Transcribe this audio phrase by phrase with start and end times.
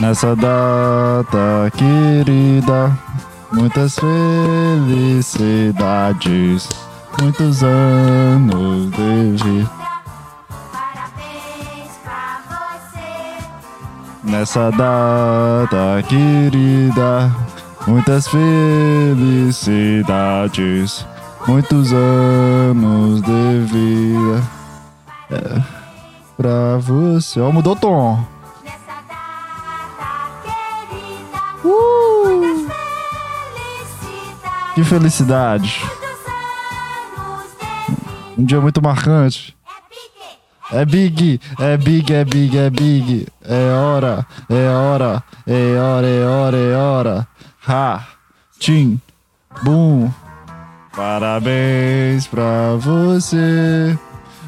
[0.00, 2.98] Nessa data querida,
[3.52, 6.66] muitas felicidades,
[7.20, 9.70] muitos anos de vida.
[10.72, 13.36] Parabéns pra você.
[14.24, 17.30] Nessa data querida,
[17.86, 21.06] muitas felicidades,
[21.46, 24.42] muitos anos de vida.
[25.30, 25.60] É,
[26.38, 27.38] pra você.
[27.38, 28.39] Ó, mudou o tom.
[34.74, 35.82] Que felicidade.
[38.38, 39.56] Um dia muito marcante.
[40.72, 43.26] é big, é big, é big, é big.
[43.44, 47.28] É hora, é hora, é hora, é hora, é hora.
[47.66, 48.02] Ha,
[48.58, 49.00] tim,
[49.62, 50.10] bum.
[50.94, 53.98] Parabéns pra você.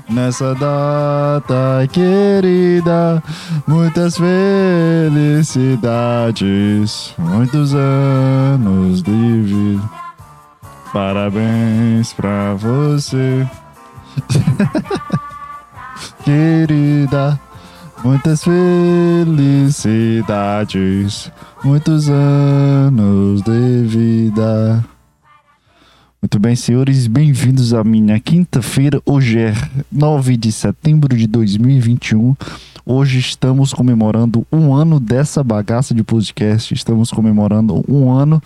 [0.09, 3.23] Nessa data querida,
[3.67, 5.55] muitas felicidades,
[7.19, 10.02] muitos anos de vida.
[10.93, 13.48] Parabéns pra você.
[16.25, 17.39] querida.
[18.05, 21.31] Muitas felicidades,
[21.62, 24.83] muitos anos de vida.
[26.21, 29.01] Muito bem, senhores, bem-vindos à minha quinta-feira.
[29.06, 29.55] Hoje é
[29.91, 32.37] 9 de setembro de 2021.
[32.84, 36.75] Hoje estamos comemorando um ano dessa bagaça de podcast.
[36.75, 38.43] Estamos comemorando um ano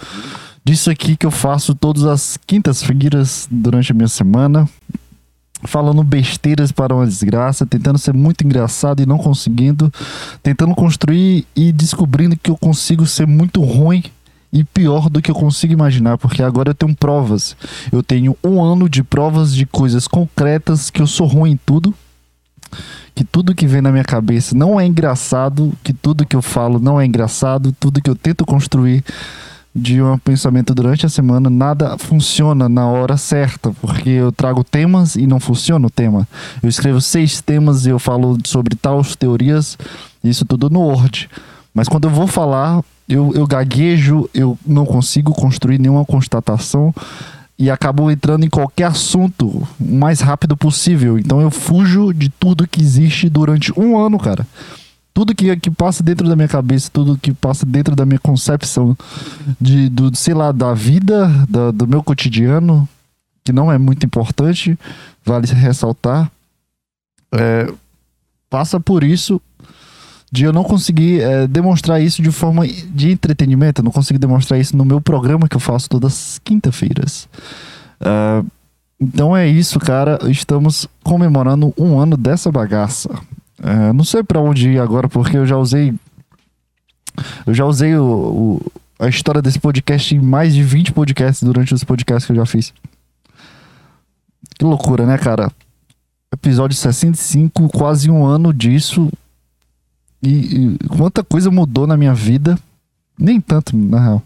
[0.67, 4.69] disso aqui que eu faço todas as quintas-feiras durante a minha semana
[5.63, 9.93] falando besteiras para uma desgraça, tentando ser muito engraçado e não conseguindo,
[10.43, 14.03] tentando construir e descobrindo que eu consigo ser muito ruim
[14.53, 17.57] e pior do que eu consigo imaginar, porque agora eu tenho provas.
[17.91, 21.95] Eu tenho um ano de provas de coisas concretas que eu sou ruim em tudo.
[23.15, 26.79] Que tudo que vem na minha cabeça não é engraçado, que tudo que eu falo
[26.79, 29.03] não é engraçado, tudo que eu tento construir
[29.77, 35.17] de um pensamento durante a semana, nada funciona na hora certa, porque eu trago temas
[35.17, 36.27] e não funciona o tema.
[36.63, 39.77] Eu escrevo seis temas e eu falo sobre tais teorias,
[40.25, 41.29] isso tudo no Word.
[41.75, 46.95] Mas quando eu vou falar, eu, eu gaguejo, eu não consigo construir nenhuma constatação
[47.59, 51.19] e acabo entrando em qualquer assunto o mais rápido possível.
[51.19, 54.47] Então eu fujo de tudo que existe durante um ano, cara
[55.17, 58.95] tudo que, que passa dentro da minha cabeça, tudo que passa dentro da minha concepção
[59.59, 62.87] de, do, sei lá, da vida, da, do meu cotidiano,
[63.43, 64.79] que não é muito importante,
[65.25, 66.31] vale ressaltar,
[67.33, 67.73] é,
[68.51, 69.41] passa por isso
[70.31, 74.61] de eu não conseguir é, demonstrar isso de forma de entretenimento, eu não consigo demonstrar
[74.61, 77.27] isso no meu programa que eu faço todas as quinta-feiras.
[78.03, 78.45] É,
[79.01, 80.19] então é isso, cara.
[80.29, 83.09] Estamos comemorando um ano dessa bagaça.
[83.63, 85.95] É, não sei pra onde ir agora, porque eu já usei.
[87.47, 91.73] Eu já usei o, o- a história desse podcast em mais de 20 podcasts durante
[91.75, 92.73] os podcasts que eu já fiz.
[94.59, 95.51] Que loucura, né, cara?
[96.33, 99.11] Episódio 65, quase um ano disso.
[100.23, 100.29] E,
[100.75, 102.59] e quanta coisa mudou na minha vida.
[103.19, 104.23] Nem tanto, na real.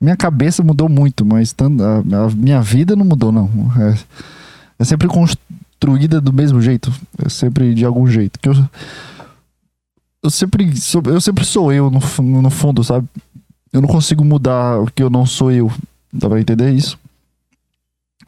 [0.00, 3.48] Minha cabeça mudou muito, mas a, a minha vida não mudou, não.
[3.80, 3.98] É,
[4.78, 5.08] é sempre
[5.84, 6.92] construída do mesmo jeito.
[7.24, 8.38] É sempre de algum jeito.
[8.40, 8.54] Que eu,
[10.22, 12.00] eu sempre sou, eu sempre sou eu no,
[12.42, 13.06] no fundo, sabe?
[13.72, 15.70] Eu não consigo mudar o que eu não sou eu.
[16.12, 16.98] Dá pra entender isso?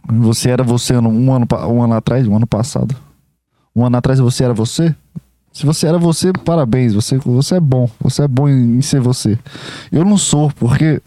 [0.08, 2.94] Você era você um ano, um ano atrás, um ano passado.
[3.74, 4.94] Um ano atrás você era você?
[5.52, 6.94] Se você era você, parabéns.
[6.94, 7.88] Você, você é bom.
[8.00, 9.38] Você é bom em, em ser você.
[9.90, 11.00] Eu não sou, porque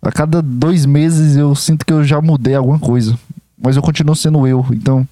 [0.00, 3.18] a cada dois meses eu sinto que eu já mudei alguma coisa.
[3.60, 4.64] Mas eu continuo sendo eu.
[4.70, 5.06] Então,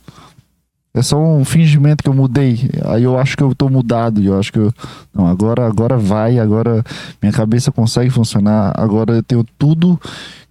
[0.95, 2.71] é só um fingimento que eu mudei.
[2.87, 4.23] Aí eu acho que eu tô mudado.
[4.23, 4.73] Eu acho que eu.
[5.15, 6.39] Não, agora, agora vai.
[6.39, 6.85] Agora
[7.23, 8.73] minha cabeça consegue funcionar.
[8.77, 10.01] Agora eu tenho tudo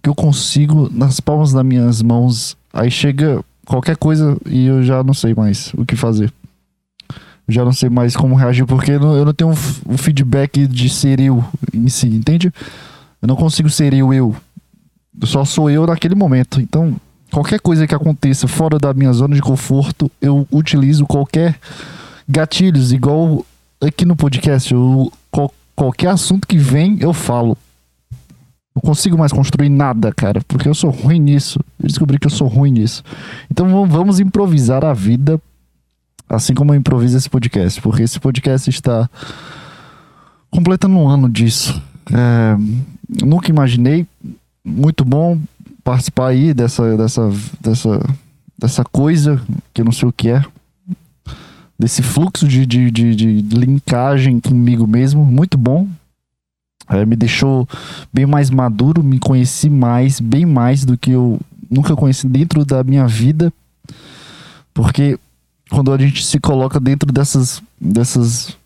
[0.02, 2.56] que eu consigo nas palmas das minhas mãos.
[2.72, 6.32] Aí chega qualquer coisa e eu já não sei mais o que fazer.
[7.46, 10.66] Eu já não sei mais como reagir, porque eu não, eu não tenho um feedback
[10.66, 11.42] de ser eu
[11.72, 12.52] em si, entende?
[13.20, 14.12] Eu não consigo ser eu.
[14.12, 14.36] Eu
[15.24, 16.60] Só sou eu naquele momento.
[16.60, 16.94] Então,
[17.32, 21.58] qualquer coisa que aconteça fora da minha zona de conforto, eu utilizo qualquer
[22.28, 23.44] gatilhos, igual
[23.80, 24.72] aqui no podcast.
[24.72, 27.56] Eu, qual- qualquer assunto que vem, eu falo.
[28.74, 31.58] Não consigo mais construir nada, cara, porque eu sou ruim nisso.
[31.80, 33.02] Eu descobri que eu sou ruim nisso.
[33.50, 35.40] Então vamos- improvisar a vida,
[36.28, 39.08] assim como eu improviso esse podcast, porque esse podcast está
[40.50, 41.80] completando um ano disso.
[42.12, 42.56] É,
[43.24, 44.06] nunca imaginei.
[44.64, 45.38] Muito bom
[45.88, 48.14] participar aí dessa, dessa, dessa,
[48.58, 49.40] dessa coisa
[49.72, 50.44] que eu não sei o que é.
[51.78, 55.24] Desse fluxo de, de, de, de linkagem comigo mesmo.
[55.24, 55.88] Muito bom.
[56.90, 57.66] É, me deixou
[58.12, 61.40] bem mais maduro, me conheci mais, bem mais do que eu
[61.70, 63.50] nunca conheci dentro da minha vida.
[64.74, 65.18] Porque
[65.70, 68.57] quando a gente se coloca dentro dessas, dessas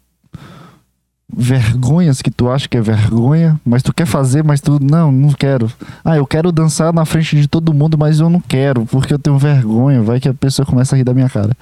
[1.34, 5.30] vergonhas que tu acha que é vergonha, mas tu quer fazer, mas tu não, não
[5.30, 5.72] quero.
[6.04, 9.18] Ah, eu quero dançar na frente de todo mundo, mas eu não quero, porque eu
[9.18, 11.56] tenho vergonha, vai que a pessoa começa a rir da minha cara.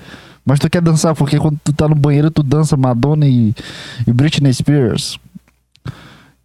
[0.44, 3.54] Mas tu quer dançar porque quando tu tá no banheiro tu dança Madonna e,
[4.06, 5.18] e Britney Spears.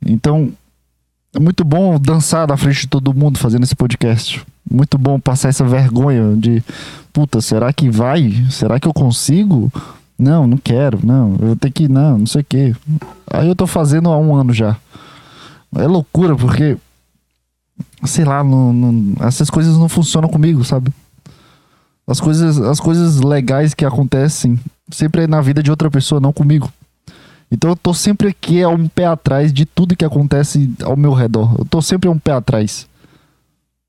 [0.05, 0.51] Então,
[1.33, 4.43] é muito bom dançar na frente de todo mundo fazendo esse podcast.
[4.69, 6.63] Muito bom passar essa vergonha de,
[7.11, 8.45] puta, será que vai?
[8.49, 9.71] Será que eu consigo?
[10.17, 11.35] Não, não quero, não.
[11.41, 12.75] Eu ter que, não, não sei o quê.
[13.31, 14.77] Aí eu tô fazendo há um ano já.
[15.75, 16.77] É loucura, porque,
[18.05, 20.91] sei lá, não, não- essas coisas não funcionam comigo, sabe?
[22.07, 24.59] As coisas, as coisas legais que acontecem
[24.91, 26.71] sempre é na vida de outra pessoa, não comigo.
[27.51, 31.13] Então eu tô sempre aqui a um pé atrás de tudo que acontece ao meu
[31.13, 31.55] redor.
[31.59, 32.87] Eu tô sempre a um pé atrás.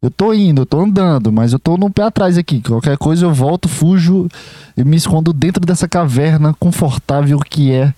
[0.02, 2.60] Eu tô indo, eu tô andando, mas eu tô num pé atrás aqui.
[2.60, 4.28] Qualquer coisa eu volto, fujo
[4.76, 7.94] e me escondo dentro dessa caverna confortável que é.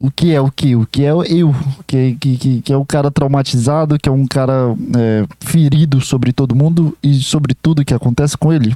[0.00, 0.74] O que é o que?
[0.74, 1.54] O que é eu?
[1.86, 6.54] Que, que, que, é um cara traumatizado, que é um cara é, ferido sobre todo
[6.54, 8.74] mundo e sobre tudo que acontece com ele.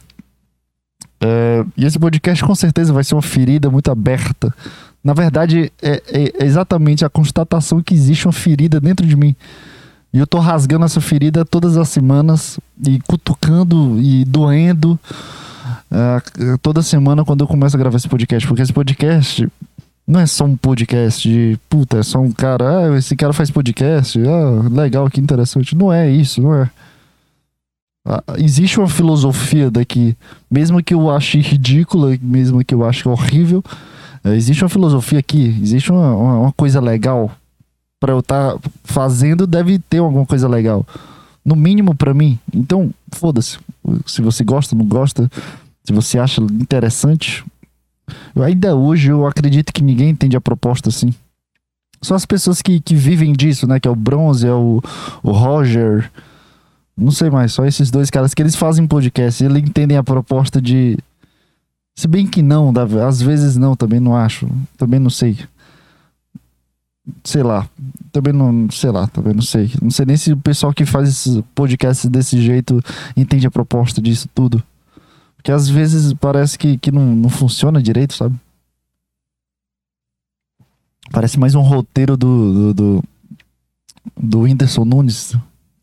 [1.21, 4.55] É, e esse podcast com certeza vai ser uma ferida muito aberta.
[5.03, 9.35] Na verdade, é, é exatamente a constatação que existe uma ferida dentro de mim.
[10.13, 14.99] E eu tô rasgando essa ferida todas as semanas e cutucando e doendo
[15.91, 18.47] é, toda semana quando eu começo a gravar esse podcast.
[18.47, 19.47] Porque esse podcast
[20.07, 23.51] não é só um podcast de puta, é só um cara, ah, esse cara faz
[23.51, 25.77] podcast, ah, legal, que interessante.
[25.77, 26.71] Não é isso, não é.
[28.07, 30.17] Ah, Existe uma filosofia daqui,
[30.51, 33.63] mesmo que eu ache ridícula, mesmo que eu ache horrível,
[34.25, 37.31] é, existe uma filosofia aqui, existe uma, uma, uma coisa legal
[38.01, 40.87] para eu estar fazendo, deve ter alguma coisa legal.
[41.45, 42.39] No mínimo para mim.
[42.53, 43.59] Então, foda-se.
[44.07, 45.31] Se você gosta, não gosta,
[45.85, 47.45] se você acha interessante,
[48.37, 51.15] ainda hoje eu acredito que ninguém entende a proposta assim.
[52.01, 53.81] Só as pessoas que, que vivem disso, né?
[53.81, 54.81] Que é o Bronze, é o,
[55.23, 56.11] o Roger.
[56.97, 59.43] Não sei mais, só esses dois caras que eles fazem podcast.
[59.43, 60.97] Eles entendem a proposta de.
[61.97, 62.73] Se bem que não,
[63.07, 64.49] às vezes não, também não acho.
[64.77, 65.37] Também não sei.
[67.25, 67.69] Sei lá.
[68.13, 68.71] Também não.
[68.71, 69.71] Sei lá, também não sei.
[69.81, 72.83] Não sei nem se o pessoal que faz esses podcasts desse jeito
[73.17, 74.63] entende a proposta disso tudo.
[75.37, 78.35] Porque às vezes parece que, que não, não funciona direito, sabe?
[81.11, 83.05] Parece mais um roteiro do, do, do,
[84.17, 85.35] do Whindersson Nunes.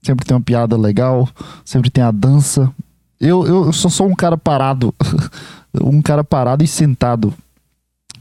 [0.04, 1.28] Sempre tem uma piada legal,
[1.64, 2.72] sempre tem a dança.
[3.20, 4.94] Eu, eu só sou um cara parado.
[5.82, 7.34] um cara parado e sentado.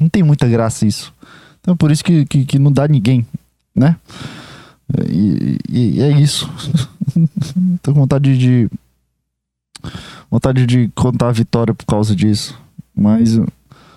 [0.01, 1.13] Não tem muita graça isso.
[1.65, 3.27] Então por isso que, que, que não dá ninguém,
[3.75, 3.97] né?
[5.09, 6.47] E, e- e é isso.
[7.83, 8.69] Tô com vontade de.
[10.31, 12.59] Vontade de contar a vitória por causa disso.
[12.95, 13.49] Mas eu,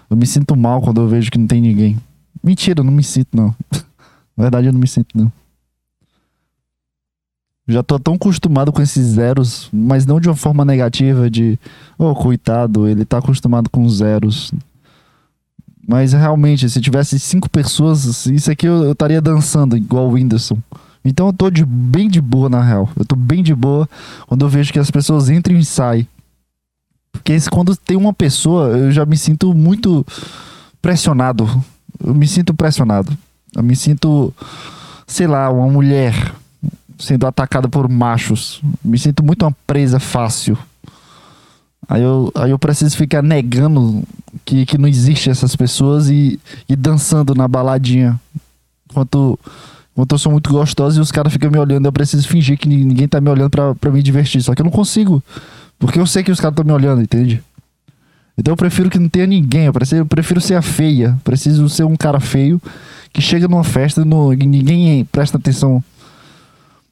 [0.10, 1.98] eu me sinto mal quando eu vejo que não tem ninguém.
[2.42, 3.54] Mentira, eu não me sinto, não.
[4.38, 5.30] Na verdade, eu não me sinto, não.
[7.68, 11.60] Já tô tão acostumado com esses zeros, mas não de uma forma negativa, de
[11.98, 14.54] oh, coitado, ele tá acostumado com zeros.
[15.88, 20.58] Mas realmente, se tivesse cinco pessoas, isso aqui eu eu estaria dançando igual o Whindersson.
[21.06, 22.90] Então eu tô de, bem de boa, na real.
[23.00, 23.88] Eu tô bem de boa
[24.28, 26.06] quando eu vejo que as pessoas entram e saem.
[27.14, 30.06] Porque quando tem uma pessoa, eu já me sinto muito
[30.82, 31.50] pressionado.
[32.04, 33.18] Eu me sinto pressionado.
[33.56, 34.34] Eu me sinto,
[35.08, 36.34] sei lá, uma mulher
[37.00, 38.62] sendo atacada por machos.
[38.84, 40.58] Me sinto muito uma presa fácil.
[41.88, 44.04] Aí eu, aí eu preciso ficar negando
[44.48, 46.40] que, que não existe essas pessoas e,
[46.70, 48.18] e dançando na baladinha.
[48.90, 49.38] Enquanto,
[49.92, 52.66] enquanto eu sou muito gostosa e os caras ficam me olhando, eu preciso fingir que
[52.70, 54.42] ni- ninguém tá me olhando pra, pra me divertir.
[54.42, 55.22] Só que eu não consigo.
[55.78, 57.44] Porque eu sei que os caras estão me olhando, entende?
[58.38, 59.66] Então eu prefiro que não tenha ninguém.
[59.66, 61.20] Eu prefiro, eu prefiro ser a feia.
[61.26, 62.62] Preciso ser um cara feio
[63.12, 65.84] que chega numa festa e ninguém presta atenção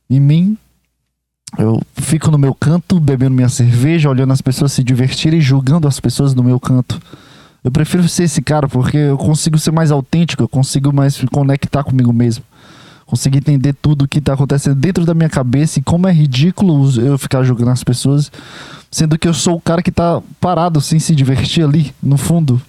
[0.10, 0.58] em mim.
[1.58, 6.02] Eu fico no meu canto, bebendo minha cerveja, olhando as pessoas se divertirem julgando as
[6.02, 7.00] pessoas no meu canto.
[7.66, 11.28] Eu prefiro ser esse cara porque eu consigo ser mais autêntico, eu consigo mais me
[11.28, 12.44] conectar comigo mesmo.
[13.08, 16.88] Consigo entender tudo o que tá acontecendo dentro da minha cabeça e como é ridículo
[17.02, 18.32] eu ficar julgando as pessoas,
[18.92, 22.62] sendo que eu sou o cara que tá parado sem se divertir ali, no fundo.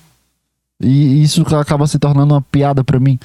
[0.80, 3.18] E isso acaba se tornando uma piada pra mim.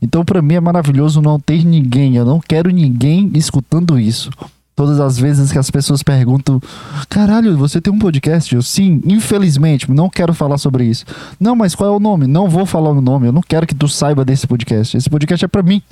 [0.00, 2.16] Então, pra mim é maravilhoso não ter ninguém.
[2.16, 4.30] Eu não quero ninguém escutando isso.
[4.80, 6.58] Todas as vezes que as pessoas perguntam:
[7.06, 8.54] Caralho, você tem um podcast?
[8.54, 11.04] Eu, sim, infelizmente, não quero falar sobre isso.
[11.38, 12.26] Não, mas qual é o nome?
[12.26, 13.26] Não vou falar o nome.
[13.26, 14.96] Eu não quero que tu saiba desse podcast.
[14.96, 15.82] Esse podcast é pra mim.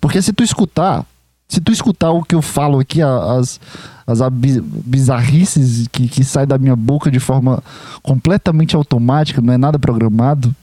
[0.00, 1.04] Porque se tu escutar,
[1.48, 3.58] se tu escutar o que eu falo aqui, as,
[4.06, 7.60] as bizarrices que, que saem da minha boca de forma
[8.00, 10.54] completamente automática, não é nada programado,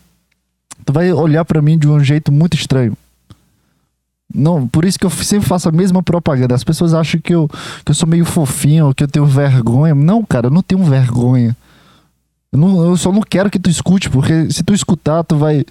[0.85, 2.95] tu vai olhar pra mim de um jeito muito estranho.
[4.33, 6.55] Não, por isso que eu sempre faço a mesma propaganda.
[6.55, 7.47] As pessoas acham que eu,
[7.85, 9.93] que eu sou meio fofinho, que eu tenho vergonha.
[9.93, 11.55] Não, cara, eu não tenho vergonha.
[12.51, 15.63] Eu, não- eu só não quero que tu escute, porque se tu escutar, tu vai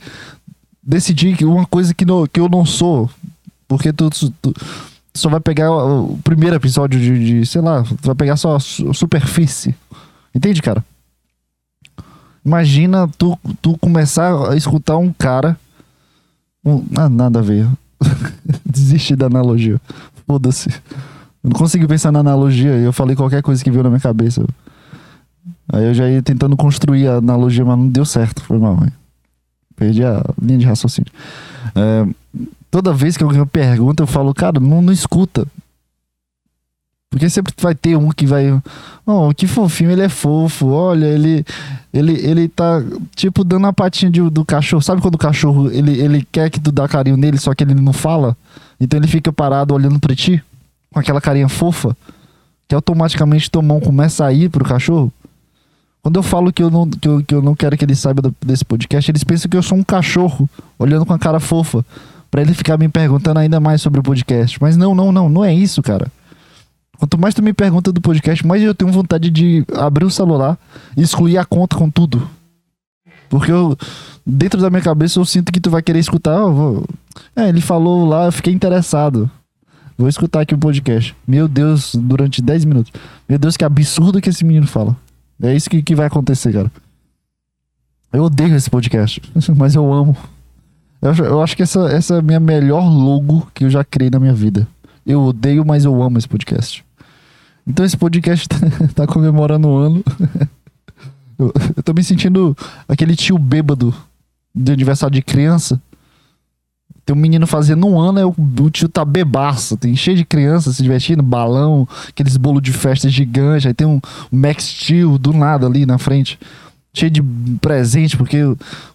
[0.82, 3.10] decidir que uma coisa que, não- que eu não sou.
[3.66, 4.54] Porque tu, tu- tu
[5.14, 8.60] só vai pegar o, primeiro episódio de, de, sei lá, tu vai pegar só a
[8.60, 9.74] su- superfície.
[10.34, 10.84] Entende, cara?
[12.44, 15.56] Imagina tu, tu começar a escutar um cara.
[16.64, 17.68] Um, ah, nada a ver.
[18.82, 19.80] Desisti da analogia.
[20.26, 20.68] Foda-se.
[21.42, 24.00] Eu não consegui pensar na analogia e eu falei qualquer coisa que veio na minha
[24.00, 24.44] cabeça.
[25.72, 28.42] Aí eu já ia tentando construir a analogia, mas não deu certo.
[28.42, 28.92] Foi mal, hein?
[29.74, 31.10] Perdi a linha de raciocínio.
[31.74, 32.06] É,
[32.70, 35.46] toda vez que alguém pergunta, eu falo, cara, não, não escuta.
[37.10, 38.58] Porque sempre vai ter um que vai.
[39.04, 40.68] Oh, que fofinho, ele é fofo.
[40.68, 41.44] Olha, ele.
[41.92, 42.82] Ele, ele tá,
[43.14, 44.80] tipo, dando a patinha de- do cachorro.
[44.80, 47.74] Sabe quando o cachorro ele, ele quer que tu dá carinho nele, só que ele
[47.74, 48.34] não fala?
[48.82, 50.42] Então ele fica parado olhando pra ti,
[50.92, 51.96] com aquela carinha fofa,
[52.68, 55.12] que automaticamente tua mão começa a ir pro cachorro.
[56.02, 58.20] Quando eu falo que eu não, que eu, que eu não quero que ele saiba
[58.20, 61.84] do- desse podcast, eles pensam que eu sou um cachorro, olhando com a cara fofa,
[62.28, 64.58] pra ele ficar me perguntando ainda mais sobre o podcast.
[64.60, 66.08] Mas não, não, não, não é isso, cara.
[66.98, 70.58] Quanto mais tu me pergunta do podcast, mais eu tenho vontade de abrir o celular
[70.96, 72.28] e excluir a conta com tudo.
[73.32, 73.74] Porque eu,
[74.26, 76.38] dentro da minha cabeça, eu sinto que tu vai querer escutar.
[76.44, 76.86] vou-
[77.34, 79.30] É, ele falou lá, eu fiquei interessado.
[79.96, 81.16] Vou escutar aqui o podcast.
[81.26, 82.92] Meu Deus, durante 10 minutos.
[83.26, 84.94] Meu Deus, que absurdo que esse menino fala.
[85.42, 86.70] É isso que, que vai acontecer, cara.
[88.12, 89.22] Eu odeio esse podcast,
[89.56, 90.14] mas eu amo.
[91.00, 94.10] Eu, eu acho que essa, essa é a minha melhor logo que eu já criei
[94.10, 94.68] na minha vida.
[95.06, 96.84] Eu odeio, mas eu amo esse podcast.
[97.66, 98.56] Então esse podcast tá,
[98.94, 100.04] tá comemorando um ano.
[101.42, 102.56] Eu, eu tô me sentindo
[102.88, 103.94] aquele tio bêbado
[104.54, 105.80] de aniversário de criança.
[107.04, 109.76] Tem um menino fazendo um ano, aí o, o tio tá bebaço.
[109.76, 113.66] Tem cheio de criança se divertindo, balão, aqueles bolo de festa gigante.
[113.66, 116.38] Aí tem um Max Steel do nada ali na frente.
[116.94, 117.22] Cheio de
[117.60, 118.38] presente, porque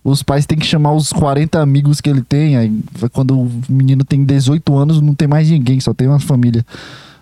[0.03, 2.55] os pais têm que chamar os 40 amigos que ele tem.
[2.55, 2.71] Aí
[3.11, 6.65] quando o menino tem 18 anos, não tem mais ninguém, só tem uma família.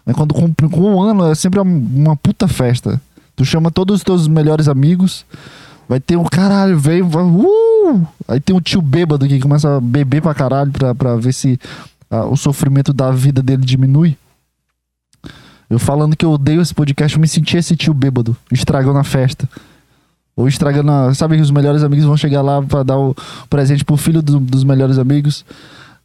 [0.05, 3.01] Mas quando cumpre com um ano, é sempre uma, uma puta festa.
[3.35, 5.25] Tu chama todos os teus melhores amigos.
[5.87, 8.07] Vai ter um caralho, vai- Uh!
[8.27, 11.59] Aí tem um tio bêbado que começa a beber pra caralho pra, pra ver se
[12.09, 14.17] ah, o sofrimento da vida dele diminui.
[15.69, 19.03] Eu falando que eu odeio esse podcast, eu me senti esse tio bêbado, estragando a
[19.03, 19.49] festa.
[20.35, 21.13] Ou estragando a.
[21.13, 23.15] Sabe que os melhores amigos vão chegar lá pra dar o
[23.49, 25.45] presente pro filho do- dos melhores amigos.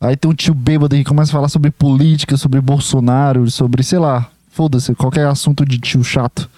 [0.01, 3.99] Aí tem um tio bêbado que começa a falar sobre política, sobre Bolsonaro, sobre, sei
[3.99, 6.49] lá, foda-se, qualquer assunto de tio chato.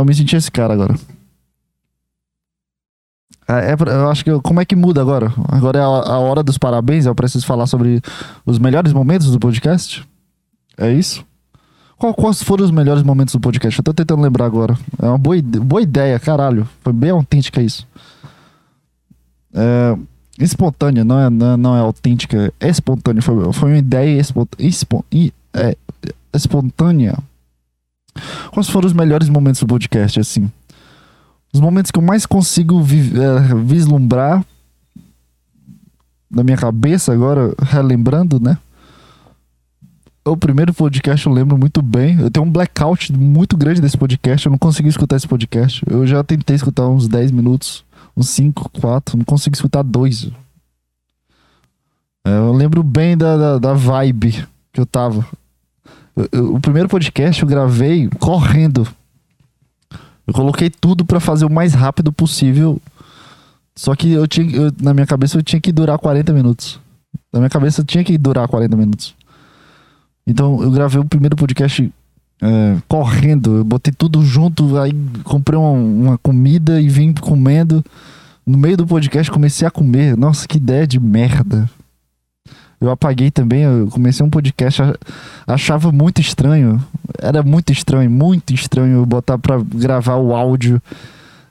[0.00, 0.94] Eu me senti esse cara agora.
[3.46, 4.30] É, é eu acho que.
[4.30, 5.32] eu- como é que muda agora?
[5.48, 8.00] Agora é a, a hora dos parabéns, eu preciso falar sobre
[8.46, 10.06] os melhores momentos do podcast?
[10.78, 11.24] É isso?
[11.98, 13.78] Qual, quais foram os melhores momentos do podcast?
[13.78, 14.78] Eu tô tentando lembrar agora.
[15.00, 16.66] É uma boa, boa ideia, caralho.
[16.80, 17.86] Foi bem autêntica isso.
[19.52, 19.98] É,
[20.38, 23.20] espontânea, não é, não é, é autêntica, é espontânea.
[23.20, 25.02] Foi, foi uma ideia espon, espon,
[25.52, 25.76] é,
[26.32, 27.18] espontânea.
[28.50, 30.50] Quais foram os melhores momentos do podcast, assim?
[31.52, 34.44] Os momentos que eu mais consigo vi- é, vislumbrar
[36.30, 38.56] na minha cabeça agora, relembrando, né?
[40.24, 42.20] O primeiro podcast eu lembro muito bem.
[42.20, 44.46] Eu tenho um blackout muito grande desse podcast.
[44.46, 45.82] Eu não consegui escutar esse podcast.
[45.88, 47.84] Eu já tentei escutar uns 10 minutos,
[48.16, 49.16] uns 5, 4.
[49.16, 50.30] Não consigo escutar dois.
[52.24, 55.26] É, eu lembro bem da, da, da vibe que eu tava.
[56.16, 58.86] Eu- eu- o primeiro podcast eu gravei correndo.
[60.26, 62.80] Eu coloquei tudo pra fazer o mais rápido possível.
[63.74, 66.78] Só que eu tinha, eu- na minha cabeça eu tinha que durar 40 minutos.
[67.32, 69.14] Na minha cabeça tinha que durar 40 minutos.
[70.26, 71.90] Então eu gravei o primeiro podcast
[72.42, 73.56] é, correndo.
[73.56, 74.92] Eu botei tudo junto, aí
[75.24, 77.84] comprei uma, uma comida e vim comendo.
[78.46, 80.16] No meio do podcast comecei a comer.
[80.16, 81.68] Nossa, que ideia de merda.
[82.80, 84.96] Eu apaguei também, eu comecei um podcast, ach-
[85.46, 86.82] achava muito estranho.
[87.18, 90.80] Era muito estranho, muito estranho botar pra gravar o áudio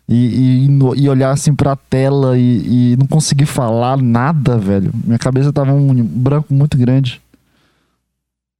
[0.07, 4.91] e, e, e olhar assim pra tela e, e não conseguir falar nada, velho.
[5.05, 7.21] Minha cabeça tava um branco muito grande.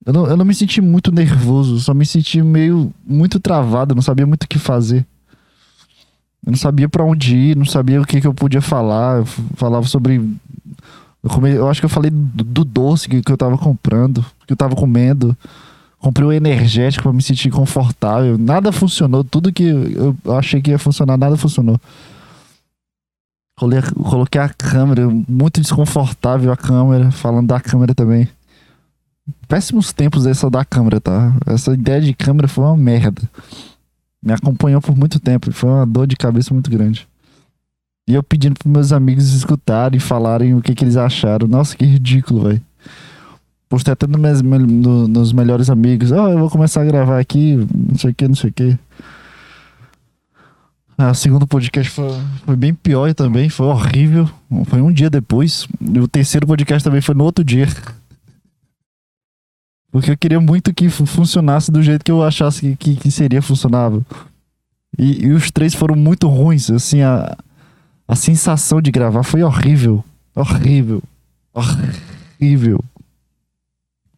[0.06, 4.02] Eu não, eu não me senti muito nervoso, só me senti meio muito travado, não
[4.02, 5.06] sabia muito o que fazer.
[6.46, 9.18] Eu não sabia pra onde ir, não sabia o que, que eu podia falar.
[9.18, 10.24] Eu falava sobre.
[11.24, 14.58] Eu, eu acho que eu falei do, do doce que, eu tava comprando, que eu
[14.58, 15.36] tava comendo.
[16.00, 18.38] Comprei um energético pra me sentir confortável.
[18.38, 19.24] Nada funcionou.
[19.24, 21.80] Tudo que eu achei que ia funcionar, nada funcionou.
[23.58, 28.30] Coloquei a câmera, muito desconfortável a câmera, falando da câmera também.
[29.50, 31.36] Péssimos tempos essa da câmera, tá?
[31.46, 33.22] Essa ideia de câmera foi uma merda.
[34.24, 35.52] Me acompanhou por muito tempo.
[35.52, 37.06] Foi uma dor de cabeça muito grande.
[38.10, 41.48] E eu pedindo pros meus amigos escutarem e falarem o que, que eles acharam.
[41.48, 42.62] Nossa, que ridículo, velho.
[43.70, 46.12] Postei até no mes- no- nos melhores amigos.
[46.12, 48.78] Ó, eu vou começar a gravar aqui, não sei o que, não sei o que.
[50.98, 52.10] Ah, o segundo podcast foi,
[52.46, 54.28] foi bem pior também, foi horrível.
[54.66, 55.68] Foi um dia depois.
[55.80, 57.68] E o terceiro podcast também foi no outro dia.
[59.92, 63.12] Porque eu queria muito que fu- funcionasse do jeito que eu achasse que, que, que
[63.12, 64.04] seria funcionável.
[64.98, 66.70] E, e os três foram muito ruins.
[66.70, 67.38] Assim, a,
[68.10, 70.04] a sensação de gravar foi horrível.
[70.36, 71.01] Horrível.
[71.54, 72.84] Horrível.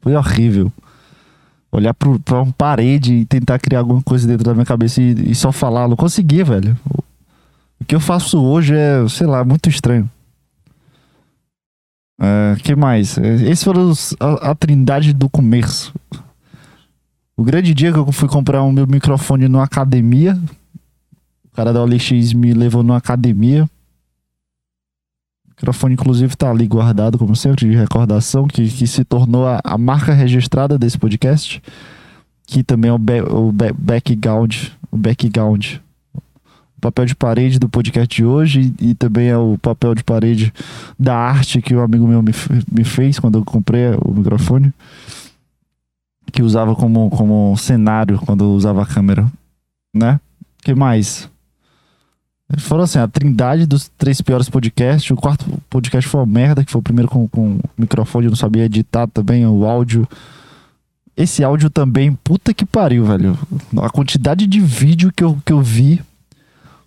[0.01, 0.71] Foi horrível.
[1.71, 5.31] Olhar pro, pra uma parede e tentar criar alguma coisa dentro da minha cabeça e,
[5.31, 5.87] e só falar.
[5.87, 6.77] Não conseguia, velho.
[7.79, 10.09] O, que eu faço hoje é, sei lá, muito estranho.
[12.19, 13.17] É, que mais?
[13.17, 15.93] É, Esses foram os- a, a trindade do começo.
[17.35, 20.39] O grande dia que eu fui comprar o meu microfone numa academia.
[21.51, 23.67] O cara da OLX me levou numa academia.
[25.61, 29.59] O microfone, inclusive, tá ali guardado, como sempre, de recordação, que, que se tornou a,
[29.63, 31.61] a marca registrada desse podcast.
[32.47, 34.69] Que também é o, ba o ba background.
[34.89, 35.75] O background.
[36.15, 40.03] O papel de parede do podcast de hoje e, e também é o papel de
[40.03, 40.51] parede
[40.99, 42.31] da arte que um amigo meu me,
[42.71, 44.73] me fez quando eu comprei o microfone.
[46.31, 49.31] Que usava como, como cenário quando usava a câmera.
[49.93, 50.19] Né?
[50.63, 51.29] que mais?
[52.57, 55.09] Foram assim, a trindade dos três piores podcasts.
[55.11, 58.37] O quarto podcast foi uma merda, que foi o primeiro com, com microfone, eu não
[58.37, 60.07] sabia editar também o áudio.
[61.15, 63.37] Esse áudio também, puta que pariu, velho.
[63.81, 66.01] A quantidade de vídeo que eu, que eu vi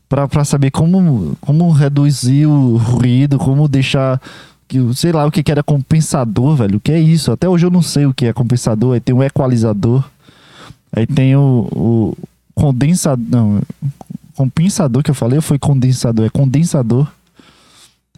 [0.08, 4.20] pra saber como, como reduzir o ruído, como deixar.
[4.66, 6.76] Que, sei lá o que, que era compensador, velho.
[6.76, 7.30] O que é isso?
[7.32, 8.94] Até hoje eu não sei o que é compensador.
[8.94, 10.04] Aí tem o equalizador.
[10.92, 12.16] Aí tem o, o
[12.54, 13.24] condensador.
[13.28, 13.60] Não,
[14.34, 16.26] compensador que eu falei foi condensador?
[16.26, 17.06] É condensador.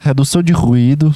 [0.00, 1.14] Redução de ruído.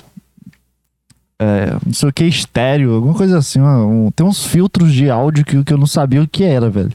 [1.39, 3.61] É, não sei o que, estéreo, alguma coisa assim.
[3.61, 6.93] um- tem uns filtros de áudio que, que eu não sabia o que era, velho.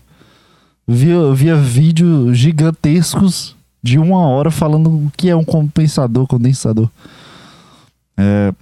[0.87, 6.89] Via, via vídeos gigantescos de uma hora falando o que é um compensador, condensador.
[8.17, 8.53] É,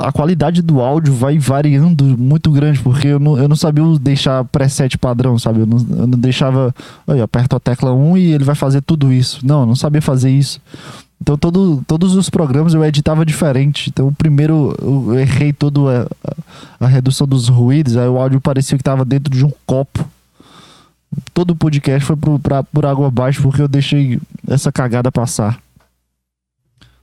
[0.00, 4.44] a qualidade do áudio vai variando muito grande, porque eu não, eu não sabia deixar
[4.44, 5.60] preset padrão, sabe?
[5.60, 6.74] Eu não, eu não deixava.
[7.06, 9.40] Eu aperto a tecla 1 e ele vai fazer tudo isso.
[9.44, 10.60] Não, eu não sabia fazer isso.
[11.20, 13.88] Então todo, todos os programas eu editava diferente.
[13.88, 16.30] Então o primeiro eu errei toda a,
[16.82, 20.04] a, a redução dos ruídos, aí o áudio parecia que estava dentro de um copo.
[21.32, 25.58] Todo o podcast foi pro, pra, por água abaixo porque eu deixei essa cagada passar.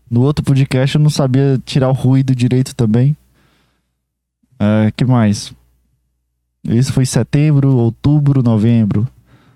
[0.10, 3.16] No outro podcast eu não sabia tirar o ruído direito também.
[4.60, 5.54] É, que mais?
[6.64, 9.08] Isso foi setembro, outubro, novembro.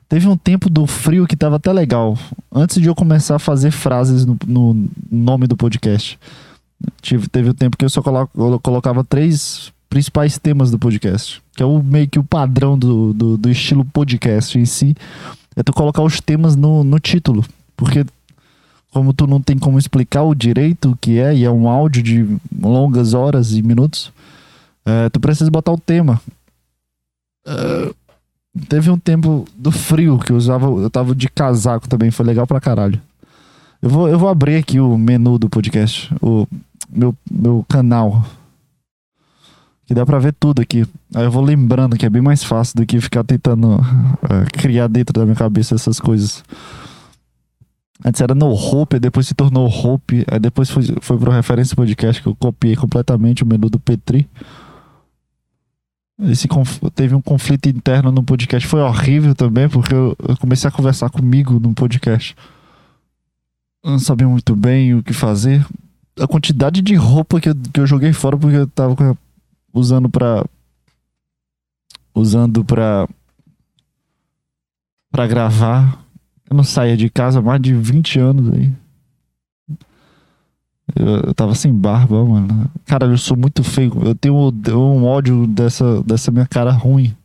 [0.07, 2.17] Teve um tempo do frio que tava até legal.
[2.53, 6.19] Antes de eu começar a fazer frases no, no nome do podcast.
[7.01, 11.41] Tive, teve um tempo que eu só colo- eu colocava três principais temas do podcast.
[11.55, 14.95] Que é o meio que o padrão do, do, do estilo podcast em si.
[15.55, 17.43] É tu colocar os temas no, no título.
[17.75, 18.05] Porque
[18.93, 22.03] como tu não tem como explicar o direito o que é, e é um áudio
[22.03, 24.13] de longas horas e minutos,
[24.85, 26.21] é, tu precisa botar o tema.
[27.45, 27.91] É,
[28.69, 32.45] teve um tempo do frio que eu usava, eu tava de casaco também, foi legal
[32.45, 33.01] pra caralho.
[33.81, 36.47] Eu vou, eu vou abrir aqui o menu do podcast, o
[36.89, 38.23] meu, meu canal.
[39.85, 40.85] Que dá pra ver tudo aqui.
[41.13, 43.81] Aí eu vou lembrando que é bem mais fácil do que ficar tentando
[44.29, 46.43] é, criar dentro da minha cabeça essas coisas.
[48.05, 52.21] Antes era No Hope, depois se tornou Hope, aí depois foi, foi pro Referência Podcast
[52.21, 54.29] que eu copiei completamente o menu do Petri.
[56.19, 56.47] Esse
[56.93, 61.09] teve um conflito interno no podcast, foi horrível também, porque eu, eu comecei a conversar
[61.09, 62.35] comigo no podcast.
[63.83, 65.65] Eu não sabia muito bem o que fazer.
[66.19, 69.17] A quantidade de roupa que eu, que eu joguei fora porque eu tava
[69.73, 70.45] usando pra.
[72.13, 73.07] Usando pra.
[75.11, 76.02] Pra gravar.
[76.49, 78.71] Eu não saía de casa há mais de 20 anos aí.
[80.95, 82.69] Eu, eu tava sem barba, mano.
[82.85, 83.91] Cara, eu sou muito feio.
[84.03, 87.15] Eu tenho um ódio dessa, dessa minha cara ruim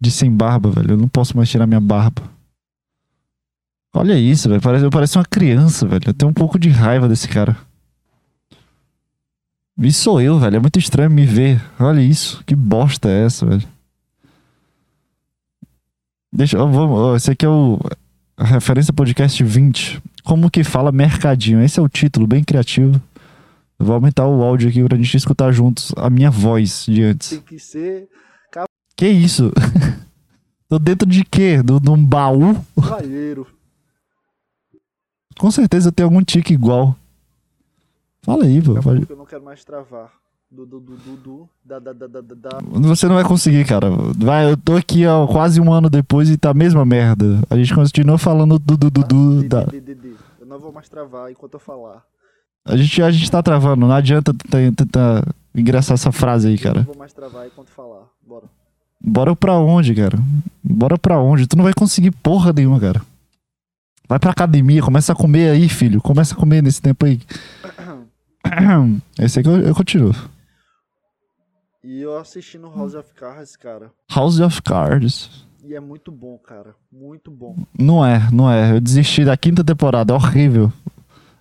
[0.00, 0.92] de sem barba, velho.
[0.92, 2.22] Eu não posso mais tirar minha barba.
[3.92, 4.60] Olha isso, velho.
[4.60, 6.02] Parece, eu pareço uma criança, velho.
[6.06, 7.56] Eu tenho um pouco de raiva desse cara.
[9.78, 10.56] E sou eu, velho.
[10.56, 11.62] É muito estranho me ver.
[11.78, 12.42] Olha isso.
[12.44, 13.66] Que bosta é essa, velho?
[16.32, 16.68] Deixa eu.
[16.68, 17.78] Vamos, esse aqui é o.
[18.36, 20.02] A referência podcast 20.
[20.24, 21.62] Como que fala mercadinho?
[21.62, 23.00] Esse é o título, bem criativo.
[23.78, 27.30] Eu vou aumentar o áudio aqui pra gente escutar juntos a minha voz de antes.
[27.30, 28.08] Tem que ser
[28.96, 29.52] Que isso?
[30.68, 31.62] Tô dentro de quê?
[31.62, 32.54] Do- De um baú?
[32.80, 33.46] cavalheiro.
[35.38, 36.96] Com certeza eu tenho algum tique igual.
[38.22, 38.76] Fala aí, pô.
[38.76, 40.10] Eu não quero mais travar.
[40.54, 42.58] Du, du, du, du, da, da, da, da, da.
[42.88, 43.90] Você não vai conseguir, cara.
[44.16, 47.42] Vai, eu tô aqui ó, quase um ano depois e tá a mesma merda.
[47.50, 49.42] A gente continua falando do do do do.
[49.42, 49.66] D, da-.
[50.38, 52.04] Eu não vou mais travar enquanto eu falar.
[52.64, 53.84] A gente a gente tá travando.
[53.84, 54.32] Não adianta
[54.76, 56.78] tentar, engraçar essa frase aí, Eu cara.
[56.78, 58.04] não vou mais travar enquanto falar.
[58.24, 58.44] Bora.
[59.00, 60.16] Bora pra onde, cara?
[60.62, 61.48] Bora pra onde?
[61.48, 63.02] Tu não vai conseguir porra nenhuma, cara.
[64.08, 66.00] Vai pra academia, começa a comer aí, filho.
[66.00, 67.20] Começa a comer nesse tempo aí.
[69.18, 70.14] Esse aqui eu, eu continuo.
[71.84, 73.90] E eu assistindo House of Cards, cara.
[74.10, 75.28] House of Cards.
[75.62, 76.74] E é muito bom, cara.
[76.90, 77.56] Muito bom.
[77.78, 78.72] Não é, não é.
[78.76, 80.72] Eu desisti da quinta temporada, é horrível.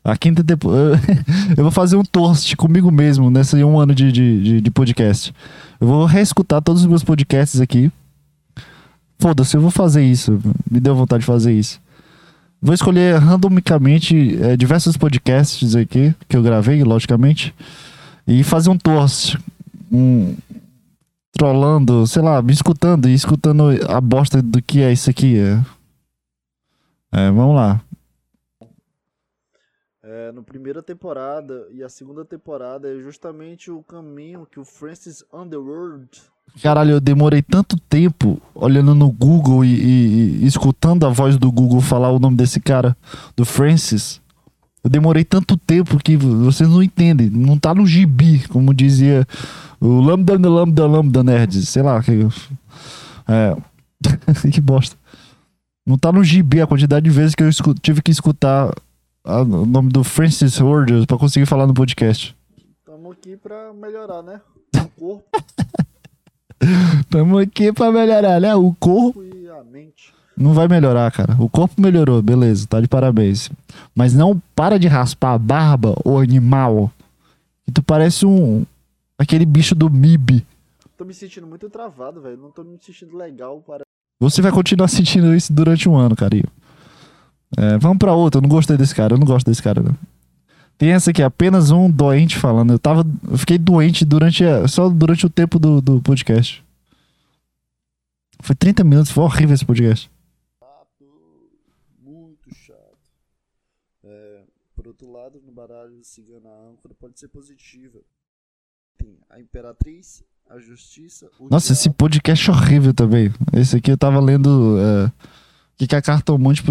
[0.03, 0.99] A quinta temporada.
[1.55, 5.33] Eu vou fazer um toast comigo mesmo nesse um ano de, de, de- podcast.
[5.79, 7.89] Eu vou reescutar todos os meus podcasts aqui.
[9.17, 10.37] Foda-se, eu vou fazer isso.
[10.69, 11.79] Me deu vontade de fazer isso.
[12.61, 17.53] Vou escolher randomicamente eh, diversos podcasts aqui, que eu gravei, logicamente,
[18.27, 19.37] e fazer um toast.
[19.93, 20.35] Um.
[21.31, 25.37] Trollando, sei lá, me escutando e escutando a bosta do que é isso aqui.
[25.39, 25.61] É,
[27.11, 27.81] é vamos lá.
[30.03, 35.23] É, no primeira temporada e a segunda temporada é justamente o caminho que o Francis
[35.33, 36.09] Underwood
[36.61, 41.51] Caralho, eu demorei tanto tempo olhando no Google e, e- e escutando a voz do
[41.51, 42.95] Google falar o nome desse cara,
[43.35, 44.21] do Francis.
[44.83, 47.29] Eu demorei tanto tempo que vocês não entendem.
[47.29, 49.25] Não tá no gibi, como dizia
[49.79, 51.69] o Lambda Lambda Lambda Nerds.
[51.69, 52.01] Sei lá.
[52.03, 52.27] Que,
[53.27, 53.55] é.
[54.51, 54.97] que bosta.
[55.87, 57.49] Não tá no gibi a quantidade de vezes que eu
[57.81, 58.73] tive que escutar
[59.25, 62.35] a- o nome do Francis Rogers pra conseguir falar no podcast.
[62.79, 64.41] Estamos aqui pra melhorar, né?
[64.75, 65.23] O corpo
[67.09, 68.55] Tamo aqui pra melhorar, né?
[68.55, 69.21] O corpo.
[69.21, 70.12] e a mente.
[70.35, 71.35] Não vai melhorar, cara.
[71.39, 73.49] O corpo melhorou, beleza, tá de parabéns.
[73.95, 76.91] Mas não para de raspar a barba, ô animal.
[77.65, 78.65] Que tu parece um.
[79.17, 80.45] aquele bicho do MIB.
[80.97, 82.37] Tô me sentindo muito travado, velho.
[82.37, 83.83] Não tô me sentindo legal para.
[84.19, 86.45] Você vai continuar sentindo isso durante um ano, carinho.
[87.55, 88.39] É, vamos pra outra.
[88.39, 89.13] Eu não gostei desse cara.
[89.13, 89.95] Eu não gosto desse cara, não.
[90.77, 92.73] Tem essa aqui, apenas um doente falando.
[92.73, 93.05] Eu tava.
[93.29, 94.43] Eu fiquei doente durante.
[94.43, 96.63] a- só durante o tempo do, do podcast.
[98.41, 100.09] Foi 30 minutos, foi horrível esse podcast.
[100.59, 101.05] Chato.
[102.03, 102.77] Muito chato.
[104.03, 104.41] É,
[104.75, 107.99] por outro lado, no baralho cigana a âncora pode ser positiva.
[108.97, 111.95] Tem a Imperatriz, a Justiça, Nossa, esse Diabo.
[111.97, 113.31] podcast é horrível também.
[113.53, 114.77] Esse aqui eu tava lendo.
[114.77, 115.11] é, o
[115.77, 116.61] que, que a cartomante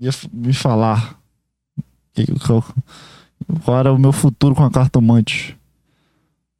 [0.00, 1.18] ia me falar?
[2.14, 2.64] Que- qual,
[3.64, 5.56] qual era o meu futuro com a cartomante?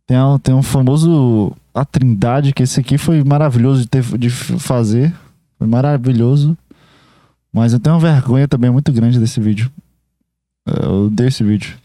[0.07, 1.57] Tem, um- tem um famoso.
[1.75, 5.15] A Trindade, que esse aqui foi maravilhoso de, ter, de fazer.
[5.59, 6.57] Foi maravilhoso.
[7.53, 9.71] Mas eu tenho uma vergonha também muito grande desse vídeo.
[10.67, 11.77] É, Eu odeio esse vídeo.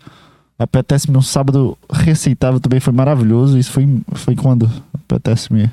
[0.57, 3.57] Apetece-me um sábado receitável também foi maravilhoso.
[3.57, 4.69] Isso foi, foi quando?
[4.93, 5.71] Apetece-me.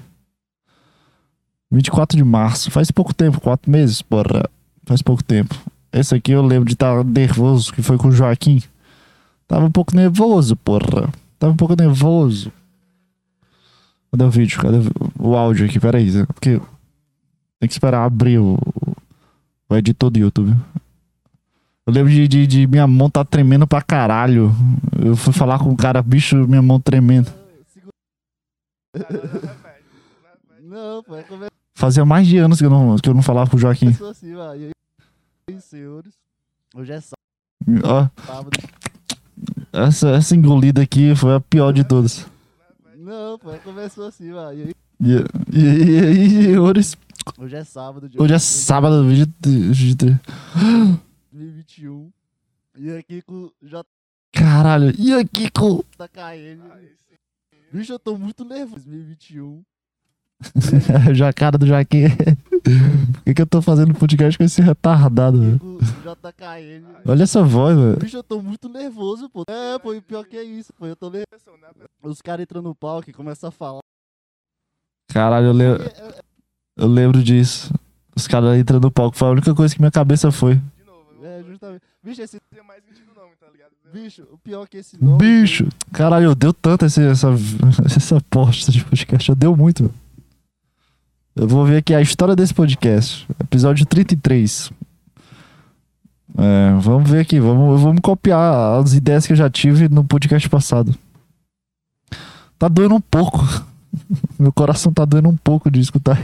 [1.71, 2.71] 24 de março.
[2.71, 4.49] Faz pouco tempo, quatro meses, porra.
[4.87, 5.55] Faz pouco tempo.
[5.93, 8.63] Esse aqui eu lembro de estar nervoso, que foi com o Joaquim.
[9.47, 11.13] Tava um pouco nervoso, porra.
[11.39, 12.53] Tava um pouco nervoso.
[14.11, 14.61] Cadê o vídeo?
[14.61, 14.79] Cadê
[15.19, 15.79] o áudio aqui?
[15.79, 16.27] Pera aí.
[16.27, 16.61] Porque
[17.61, 18.59] tem que esperar abrir o,
[19.69, 20.57] o editor do YouTube.
[21.89, 24.53] Eu lembro de, de, de minha mão tá tremendo pra caralho.
[25.03, 27.33] Eu fui falar com o cara, bicho, minha mão tremendo.
[30.61, 33.49] Não, pô, é começou Fazia mais de anos que eu não, que eu não falava
[33.49, 33.89] com o Joaquim.
[33.89, 34.55] assim, ó.
[34.55, 34.71] E
[35.49, 36.13] aí, senhores,
[36.75, 37.01] hoje é
[37.83, 38.51] Ó, sábado.
[39.73, 42.27] essa, essa engolida aqui foi a pior de todas.
[42.99, 44.53] Não, pô, começou assim, ó.
[44.53, 46.99] E aí, E, e, e aí, senhores,
[47.39, 50.19] hoje é sábado, dia hoje é sábado, 23.
[51.83, 52.11] 2021.
[52.77, 53.53] E aqui com o
[54.33, 55.83] Caralho, e aqui com.
[55.99, 56.61] JKN.
[57.73, 58.85] Bicho, eu tô muito nervoso.
[58.85, 59.63] 2021.
[61.15, 62.05] Já a cara do Joaquim.
[62.09, 65.59] Por que, que eu tô fazendo podcast com esse retardado, velho?
[66.05, 66.85] JKN.
[67.05, 67.97] Olha essa voz, velho.
[67.99, 69.43] Bicho, eu tô muito nervoso, pô.
[69.49, 70.87] É, pô, e pior que é isso, pô.
[70.87, 71.27] Eu tô nervoso.
[72.03, 73.81] Os caras entram no palco e começam a falar.
[75.11, 75.93] Caralho, eu, le-
[76.77, 77.73] eu lembro disso.
[78.15, 79.17] Os caras entrando no palco.
[79.17, 80.61] Foi a única coisa que minha cabeça foi.
[81.59, 81.83] É, justamente.
[82.03, 82.41] Bicho, esse.
[82.55, 83.71] Tem mais sentido o nome, tá ligado?
[83.93, 85.19] Bicho, o pior que esse nome.
[85.19, 85.69] Bicho!
[85.93, 87.29] Caralho, eu deu tanto esse, essa,
[87.85, 89.29] essa posta de podcast.
[89.29, 89.93] Eu deu muito.
[91.35, 93.27] Eu vou ver aqui a história desse podcast.
[93.41, 94.73] Episódio 33.
[96.37, 97.41] É, vamos ver aqui.
[97.41, 100.95] Vamos, vamos copiar as ideias que eu já tive no podcast passado.
[102.59, 103.39] Tá doendo um pouco.
[104.39, 106.19] Meu coração tá doendo um pouco de escutar,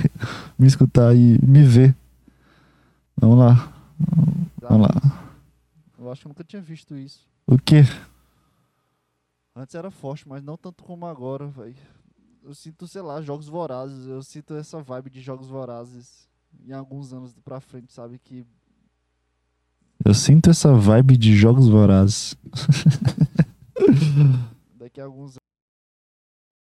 [0.58, 1.94] me escutar e me ver.
[3.16, 3.68] Vamos lá.
[4.60, 5.23] Vamos lá.
[6.14, 7.27] Acho que eu nunca tinha visto isso.
[7.44, 7.83] O quê?
[9.57, 11.74] Antes era forte, mas não tanto como agora, velho.
[12.40, 14.07] Eu sinto, sei lá, jogos vorazes.
[14.07, 16.29] Eu sinto essa vibe de jogos vorazes
[16.64, 18.20] em alguns anos pra frente, sabe?
[18.20, 18.46] Que
[20.05, 22.37] Eu sinto essa vibe de jogos vorazes.
[24.79, 25.35] daqui a alguns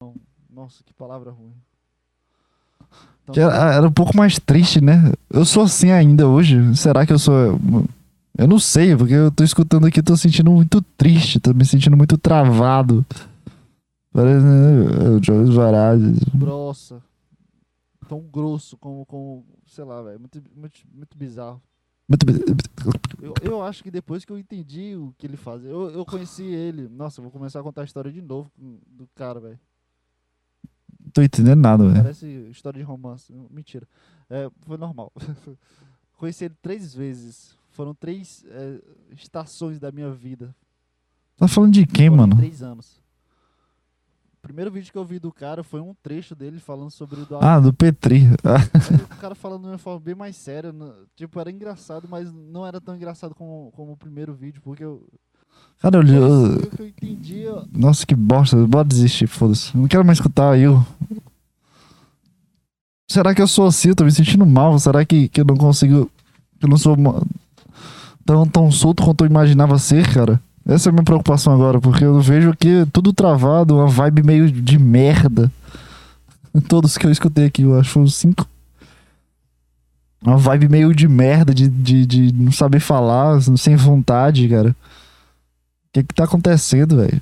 [0.02, 0.15] anos.
[0.49, 1.56] Nossa, que palavra ruim.
[3.23, 5.13] Então, era, era um pouco mais triste, né?
[5.30, 6.75] Eu sou assim ainda hoje.
[6.75, 7.58] Será que eu sou.
[8.39, 11.97] Eu não sei, porque eu tô escutando aqui, tô sentindo muito triste, tô me sentindo
[11.97, 13.06] muito travado.
[14.13, 14.45] Parece.
[14.45, 16.17] né, Jogos vorazes.
[16.36, 17.04] grossa.
[18.08, 20.19] Tão grosso como, como sei lá, velho.
[20.19, 21.62] Muito, muito, muito bizarro.
[22.08, 22.25] Muito-
[23.21, 26.43] Eu, eu acho que depois que eu entendi o que ele faz, eu, eu conheci
[26.43, 26.88] ele.
[26.88, 29.60] Nossa, eu vou começar a contar a história de novo do cara, velho.
[31.04, 32.02] Não tô entendendo nada, velho.
[32.02, 33.34] Parece história de romance.
[33.52, 33.86] Mentira.
[34.30, 35.12] É, foi normal.
[36.17, 37.58] Conheci ele três vezes.
[37.79, 38.81] Foram três é,
[39.15, 40.53] estações da minha vida.
[41.37, 42.35] Tá falando de quem, Foram mano?
[42.35, 43.01] Três anos.
[44.33, 47.25] O primeiro vídeo que eu vi do cara foi um trecho dele falando sobre o
[47.25, 48.23] do Ah, do Petri.
[48.43, 50.75] Aí o cara falando de uma forma bem mais séria.
[51.15, 55.07] Tipo, era engraçado, mas não era tão engraçado como, como o primeiro vídeo, porque eu.
[55.81, 58.57] Cara, eu, eu, eu entendi, ó, Nossa, que bosta.
[58.67, 59.77] Bora desistir, foda-se.
[59.77, 60.85] Não quero mais escutar eu.
[63.07, 63.87] Será que eu sou assim?
[63.87, 64.77] Eu tô me sentindo mal.
[64.77, 66.11] Será que, que eu não consigo.
[66.59, 66.97] Que eu não sou
[68.29, 70.39] tão, tão solto quanto eu imaginava ser, cara?
[70.67, 74.51] Essa é a minha preocupação agora, porque eu vejo aqui tudo travado, uma vibe meio
[74.51, 75.51] de merda.
[76.69, 78.47] Todos que eu escutei aqui, eu acho foram cinco.
[80.23, 84.69] Uma vibe meio de merda, de, de, de não saber falar, sem vontade, cara.
[84.69, 84.75] O
[85.93, 87.19] que que tá acontecendo, velho?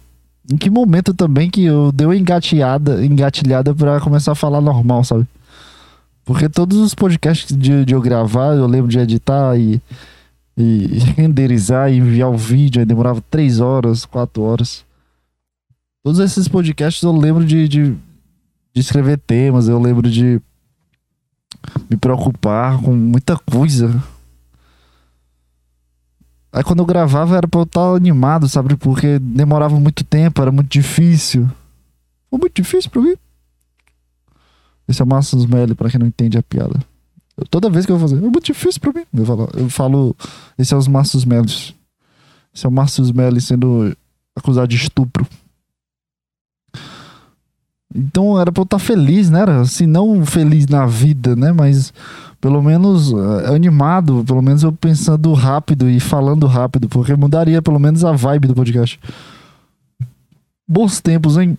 [0.51, 5.05] Em que momento também que eu dei uma engatilhada, engatilhada pra começar a falar normal,
[5.05, 5.25] sabe?
[6.25, 9.81] Porque todos os podcasts de, de eu gravar, eu lembro de editar e,
[10.57, 14.83] e renderizar e enviar o vídeo, aí demorava três horas, quatro horas.
[16.03, 17.91] Todos esses podcasts eu lembro de, de,
[18.73, 20.41] de escrever temas, eu lembro de
[21.89, 24.01] me preocupar com muita coisa.
[26.51, 28.75] Aí quando eu gravava era pra eu estar animado, sabe?
[28.75, 31.47] Porque demorava muito tempo, era muito difícil.
[32.29, 33.15] Foi muito difícil pra mim.
[34.87, 36.79] Esse é o Márcio Melli, pra quem não entende a piada.
[37.49, 39.05] Toda vez que eu vou fazer, é muito difícil pra mim.
[39.13, 40.15] Eu falo, eu falo
[40.57, 41.75] esse é os Márcios Melli.
[42.53, 43.95] Esse é o Márcios Melli sendo
[44.35, 45.27] acusado de estupro.
[47.93, 49.41] Então era pra eu estar feliz, né?
[49.41, 51.51] Era, não feliz na vida, né?
[51.51, 51.93] Mas
[52.39, 57.79] pelo menos eh, animado, pelo menos eu pensando rápido e falando rápido, porque mudaria pelo
[57.79, 58.99] menos a vibe do podcast.
[60.67, 61.57] Bons tempos, hein?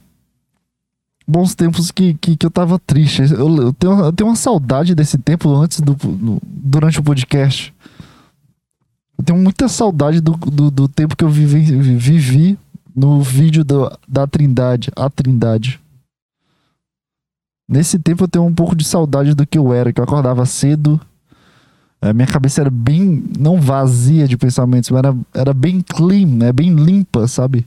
[1.31, 3.21] Bons tempos que, que, que eu tava triste.
[3.21, 7.75] Eu, eu tenho, eu tenho uma saudade desse tempo antes do, do- durante o podcast.
[9.19, 12.59] Eu tenho muita saudade do, do, do tempo que eu vivi, vivi
[12.97, 15.79] no vídeo do, da Trindade, a Trindade.
[17.69, 20.47] Nesse tempo eu tenho um pouco de saudade do que eu era, que eu acordava
[20.47, 20.99] cedo.
[22.01, 26.53] A minha cabeça era bem, não vazia de pensamentos, mas era, era bem clean, né?
[26.53, 27.67] Bem limpa, sabe?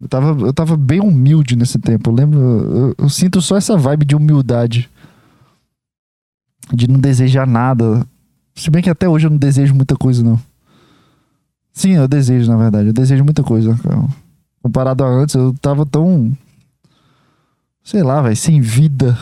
[0.00, 2.10] Eu tava, eu tava bem humilde nesse tempo.
[2.10, 4.90] Eu lembro, eu, eu sinto só essa vibe de humildade.
[6.72, 8.06] De não desejar nada.
[8.54, 10.38] Se bem que até hoje eu não desejo muita coisa, não.
[11.72, 12.88] Sim, eu desejo, na verdade.
[12.88, 13.78] Eu desejo muita coisa.
[14.62, 16.36] Comparado a antes, eu tava tão.
[17.84, 19.16] Sei lá, velho, sem vida.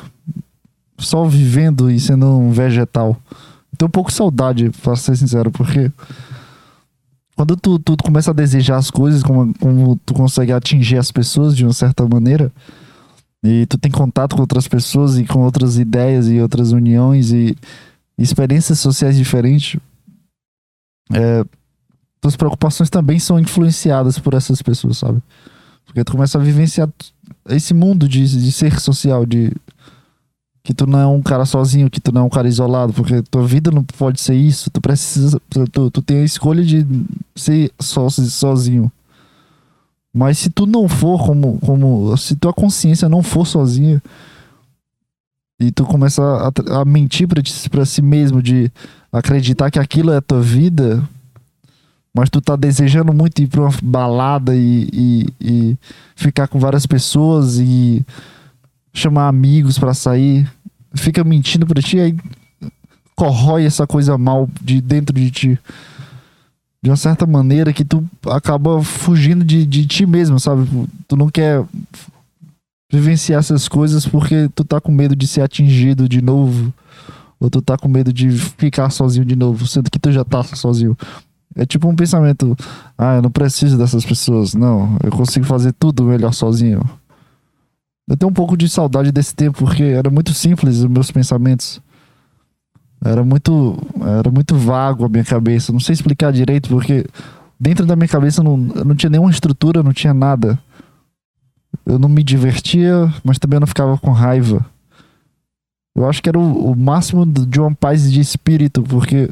[0.99, 3.17] Só vivendo e sendo um vegetal.
[3.77, 5.91] Tenho um pouco de saudade, pra ser sincero, porque.
[7.37, 11.57] Quando tu, tu começa a desejar as coisas, como, como tu consegue atingir as pessoas
[11.57, 12.53] de uma certa maneira,
[13.43, 17.57] e tu tem contato com outras pessoas e com outras ideias e outras uniões e
[18.17, 19.79] experiências sociais diferentes,
[21.13, 21.45] é,
[22.21, 25.21] tuas preocupações também são influenciadas por essas pessoas, sabe?
[25.85, 26.89] Porque tu começa a vivenciar
[27.51, 29.53] esse mundo de, de ser social, de
[30.65, 33.21] que tu não é um cara sozinho, que tu não é um cara isolado, porque
[33.23, 34.71] tua vida não pode ser isso.
[34.71, 35.39] Tu precisa,
[35.71, 36.87] tu, tu tem a escolha de
[37.37, 38.91] ser só, sozinho.
[40.13, 44.03] Mas se tu não for como, como, se tua consciência não for sozinha
[45.61, 48.71] e tu começa a, a mentir pra, ti- pra si mesmo de
[49.13, 51.07] acreditar que aquilo é a tua vida,
[52.17, 55.79] mas tu tá desejando muito ir pra uma balada e, e, e
[56.17, 58.03] ficar com várias pessoas e
[58.95, 60.49] chamar amigos pra sair,
[60.95, 62.17] fica mentindo pra ti, aí
[63.17, 65.59] corrói essa coisa mal de dentro de ti.
[66.83, 70.69] De uma certa maneira que tu acaba fugindo de, de ti mesmo, sabe?
[71.09, 71.65] Tu não quer
[72.93, 76.73] vivenciar essas coisas porque tu tá com medo de ser atingido de novo.
[77.41, 80.43] Ou tu tá com medo de ficar sozinho de novo, sendo que tu já tá
[80.43, 80.97] sozinho.
[81.57, 82.57] É tipo um pensamento,
[82.99, 86.83] ah, eu não preciso dessas pessoas, não, eu consigo fazer tudo melhor sozinho.
[88.07, 91.81] Eu tenho um pouco de saudade desse tempo, porque era muito simples os meus pensamentos.
[93.03, 93.79] Era muito,
[94.19, 95.73] era muito vago a minha cabeça.
[95.73, 97.07] Não sei explicar direito, porque
[97.59, 100.59] dentro da minha cabeça não, não tinha nenhuma estrutura, não tinha nada.
[101.85, 104.65] Eu não me divertia, mas também não ficava com raiva.
[105.95, 109.31] Eu acho que era o, o máximo de uma paz de espírito, porque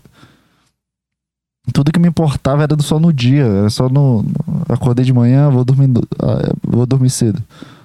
[1.72, 4.24] tudo que me importava era só no dia, era só no.
[4.68, 7.42] Acordei de manhã, vou dormir, ah, vou dormir cedo.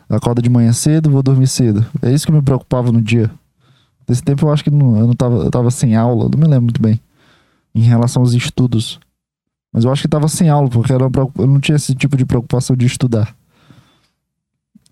[0.09, 1.85] Acorda de manhã cedo, vou dormir cedo.
[2.01, 3.29] É isso que me preocupava no dia.
[4.07, 6.45] Desse tempo eu acho que não, eu não tava, eu tava sem aula, não me
[6.45, 6.99] lembro muito bem.
[7.75, 8.99] Em relação aos estudos.
[9.73, 12.25] Mas eu acho que tava sem aula, porque era eu não tinha esse tipo de
[12.25, 13.35] preocupação de estudar.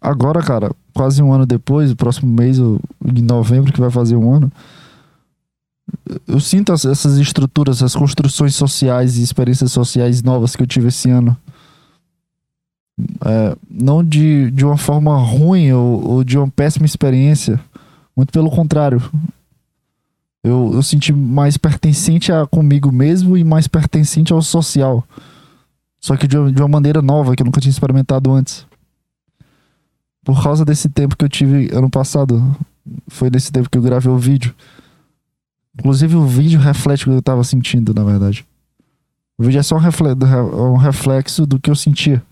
[0.02, 4.32] Agora, cara, quase um ano depois, o próximo mês, em novembro, que vai fazer um
[4.32, 4.52] ano,
[6.28, 10.90] eu sinto as- essas estruturas, essas construções sociais e experiências sociais novas que eu tive
[10.90, 11.36] esse ano.
[13.26, 17.60] É, não de, de uma forma ruim ou, ou de uma péssima experiência.
[18.16, 19.02] Muito pelo contrário.
[20.44, 25.04] Eu, eu senti mais pertencente a comigo mesmo e mais pertencente ao social.
[26.00, 28.66] Só que de, uma- de uma maneira nova que eu nunca tinha experimentado antes.
[30.24, 32.56] Por causa desse tempo que eu tive ano passado.
[33.08, 34.54] Foi nesse tempo que eu gravei o vídeo.
[35.78, 38.46] Inclusive o vídeo reflete o que eu tava sentindo, na verdade.
[39.38, 42.24] O vídeo é só um refle- um reflexo do que eu sentia.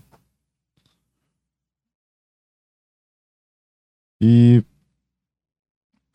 [4.26, 4.64] E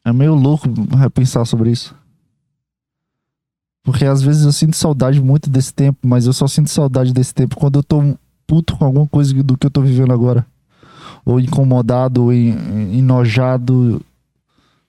[0.04, 0.68] é meio louco
[0.98, 1.96] repensar sobre isso.
[3.84, 7.36] Porque às vezes eu sinto saudade muito desse tempo, mas eu só sinto saudade desse
[7.36, 8.02] tempo quando eu tô
[8.48, 10.44] puto com alguma coisa do que eu tô vivendo agora.
[11.24, 14.02] Ou incomodado, ou en- enojado.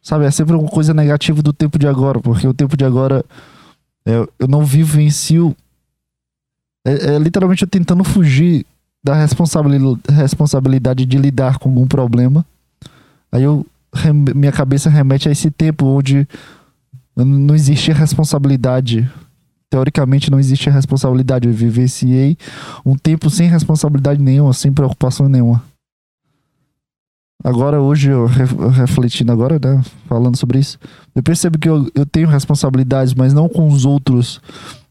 [0.01, 3.23] Sabe, é sempre uma coisa negativa do tempo de agora, porque o tempo de agora
[4.07, 5.55] é, eu não vivencio.
[6.87, 8.65] É, é literalmente eu tentando fugir
[9.05, 12.47] da responsabili- responsabilidade de lidar com algum problema.
[13.33, 13.67] Aí eu
[14.35, 16.27] minha cabeça remete a esse tempo onde
[17.17, 19.11] não existia responsabilidade.
[19.69, 21.49] Teoricamente não existia responsabilidade.
[21.49, 22.37] Eu vivenciei
[22.85, 25.63] um tempo sem responsabilidade nenhuma, sem preocupação nenhuma.
[27.43, 29.83] Agora, hoje, eu re- refletindo agora, né?
[30.07, 30.79] Falando sobre isso,
[31.15, 34.41] eu percebo que eu, eu tenho responsabilidades, mas não com os outros.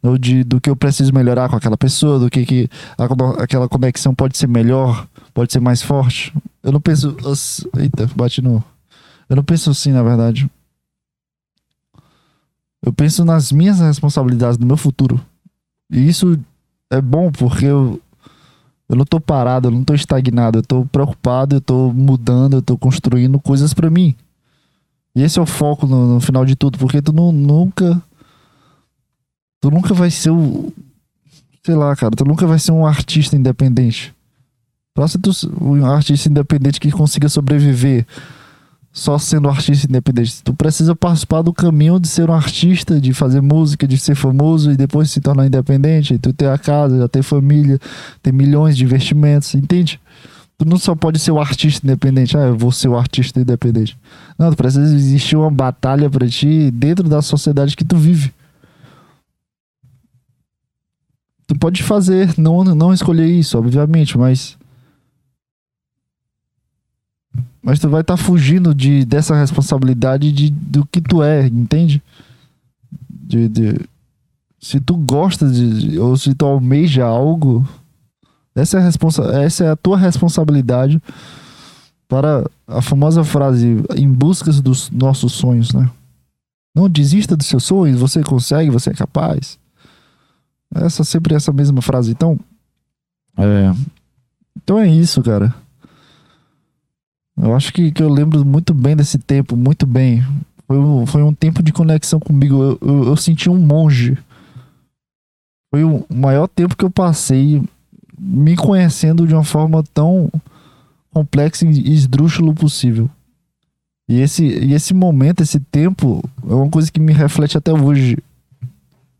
[0.02, 3.70] Ou de, do que eu preciso melhorar com aquela pessoa, do que, que a aquela
[3.70, 6.34] conexão pode ser melhor, pode ser mais forte.
[6.64, 7.16] Eu não penso.
[7.78, 8.64] Eita, bate no.
[9.30, 10.50] Eu não penso assim, na verdade.
[12.82, 15.20] Eu penso nas minhas responsabilidades, no meu futuro.
[15.92, 16.40] E isso
[16.90, 18.02] é bom porque eu,
[18.88, 22.62] eu não tô parado, eu não tô estagnado, eu tô preocupado, eu tô mudando, eu
[22.62, 24.16] tô construindo coisas pra mim.
[25.16, 28.02] E esse é o foco no, no final de tudo, porque tu não, nunca.
[29.60, 30.72] Tu nunca vai ser o.
[31.66, 34.16] Sei lá, cara, tu nunca vai ser um artista independente.
[34.94, 38.06] Tu, um artista independente que consiga sobreviver
[38.92, 40.44] só sendo artista independente.
[40.44, 44.72] Tu precisa participar do caminho de ser um artista, de fazer música, de ser famoso
[44.72, 46.18] e depois se tornar independente.
[46.18, 47.80] Tu ter a casa, já ter família,
[48.22, 50.00] ter milhões de investimentos, entende?
[50.58, 53.98] Tu não só pode ser o artista independente, ah, eu vou ser o artista independente.
[54.38, 58.34] Não, tu precisa existir uma batalha pra ti dentro da sociedade que tu vive.
[61.48, 64.59] Tu pode fazer, não, não escolher isso, obviamente, mas
[67.62, 72.02] mas tu vai estar fugindo de, dessa responsabilidade de, do que tu é, entende?
[73.10, 73.80] De, de-
[74.60, 77.68] se tu gosta de, ou se tu almeja algo,
[78.56, 81.02] essa é a, responsa essa é a tua responsabilidade
[82.08, 85.90] para a famosa frase em busca dos nossos sonhos, né?
[86.76, 89.58] Não desista dos seus sonhos, você consegue, você é capaz.
[90.74, 92.12] Essa sempre essa mesma frase.
[92.12, 92.40] Então,
[93.38, 93.74] é,
[94.58, 95.54] então é isso, cara.
[97.42, 100.22] Eu acho que, que eu lembro muito bem desse tempo, muito bem.
[100.68, 100.78] Foi,
[101.08, 102.62] foi um tempo de conexão comigo.
[102.62, 104.18] Eu, eu, eu senti um monge.
[105.74, 107.64] Foi o maior tempo que eu passei
[108.18, 110.30] me conhecendo de uma forma tão
[111.12, 113.10] complexa e esdrúxulo possível.
[114.10, 118.18] E esse, e esse momento, esse tempo, é uma coisa que me reflete até hoje.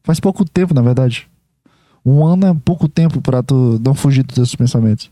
[0.04, 1.28] Faz pouco tempo, na verdade.
[2.06, 5.10] Um ano é pouco tempo pra tu não fugir dos teus pensamentos.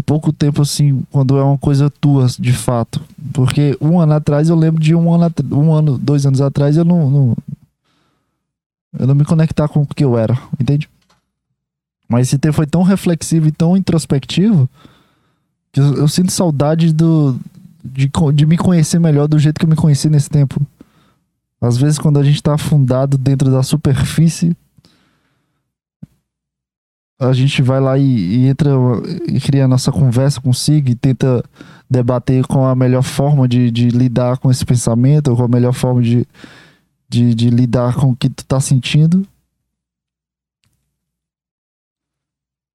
[0.00, 3.02] É pouco tempo assim, quando é uma coisa tua, de fato.
[3.34, 6.86] Porque um ano atrás eu lembro de um ano, um ano dois anos atrás eu
[6.86, 7.36] não, não.
[8.98, 10.88] Eu não me conectar com o que eu era, entende?
[12.08, 14.66] Mas esse tempo foi tão reflexivo e tão introspectivo
[15.70, 17.38] que eu, eu sinto saudade do,
[17.84, 20.62] de, de me conhecer melhor do jeito que eu me conheci nesse tempo.
[21.60, 24.56] Às vezes, quando a gente tá afundado dentro da superfície,
[27.20, 28.70] a gente vai lá e, e entra
[29.28, 31.44] e cria a nossa conversa consigo e tenta
[31.88, 36.00] debater com a melhor forma de, de lidar com esse pensamento, com a melhor forma
[36.02, 36.26] de,
[37.08, 39.26] de, de lidar com o que tu tá sentindo.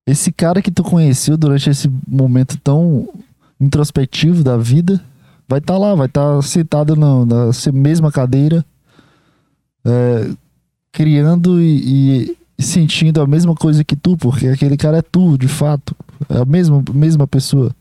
[0.07, 3.09] Esse cara que tu conheceu durante esse momento tão
[3.59, 5.03] introspectivo da vida
[5.47, 8.63] vai estar lá, vai estar sentado no- na se- mesma cadeira,
[9.83, 10.29] é,
[10.91, 15.47] criando e- e sentindo a mesma coisa que tu, porque aquele cara é tu, de
[15.47, 15.95] fato,
[16.29, 17.75] é a mesma, mesma pessoa.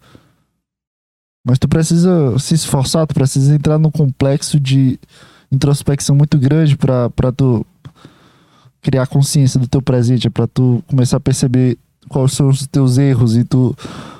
[1.46, 4.98] Mas tu precisa se esforçar, tu precisa entrar num complexo de
[5.52, 7.64] introspecção muito grande pra tu
[8.80, 13.36] criar consciência do teu presente, pra tu começar a perceber quais são os teus erros
[13.36, 13.74] e tu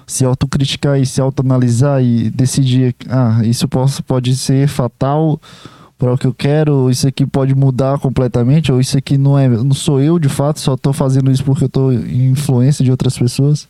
[0.07, 5.41] se autocriticar e se autoanalisar e decidir, ah, isso posso, pode ser fatal
[6.05, 9.49] para o que eu quero, isso aqui pode mudar completamente, ou isso aqui não é,
[9.49, 12.91] não sou eu de fato, só tô fazendo isso porque eu tô em influência de
[12.91, 13.67] outras pessoas.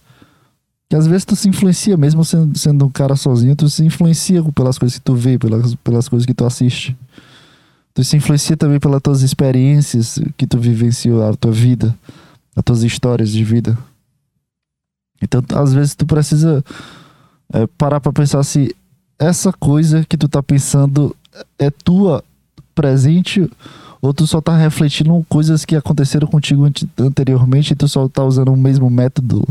[0.90, 4.42] Que às vezes tu se influencia, mesmo sendo, sendo um cara sozinho, tu se influencia
[4.52, 6.96] pelas coisas que tu vê, pelas, pelas coisas que tu assiste.
[7.94, 11.96] Tu se influencia também pelas tuas experiências que tu vivenciou, a tua vida,
[12.56, 13.78] as tuas histórias de vida.
[15.22, 16.64] Então, às vezes, tu precisa
[17.52, 18.74] é, parar pra pensar se
[19.20, 21.14] essa coisa que tu tá pensando
[21.58, 22.22] é tua
[22.74, 23.48] presente
[24.02, 28.22] ou tu só tá refletindo coisas que aconteceram contigo ante- anteriormente e tu só tá
[28.22, 29.46] usando o mesmo método,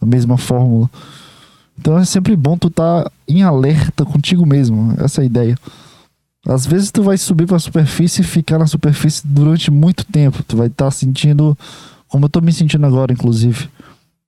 [0.00, 0.88] a mesma fórmula.
[1.78, 5.58] Então é sempre bom tu tá em alerta contigo mesmo, essa é a ideia.
[6.46, 10.42] Às vezes tu vai subir pra superfície e ficar na superfície durante muito tempo.
[10.44, 11.58] Tu vai estar sentindo,
[12.08, 13.68] como eu tô me sentindo agora, inclusive.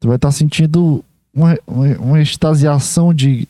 [0.01, 3.49] Tu vai estar sentindo uma, uma, uma extasiação de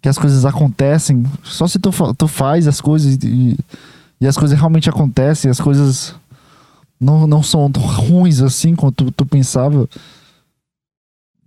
[0.00, 1.24] que as coisas acontecem.
[1.42, 3.56] Só se tu, tu faz as coisas e,
[4.20, 6.14] e as coisas realmente acontecem, as coisas
[7.00, 9.88] não, não são ruins assim quanto tu, tu pensava.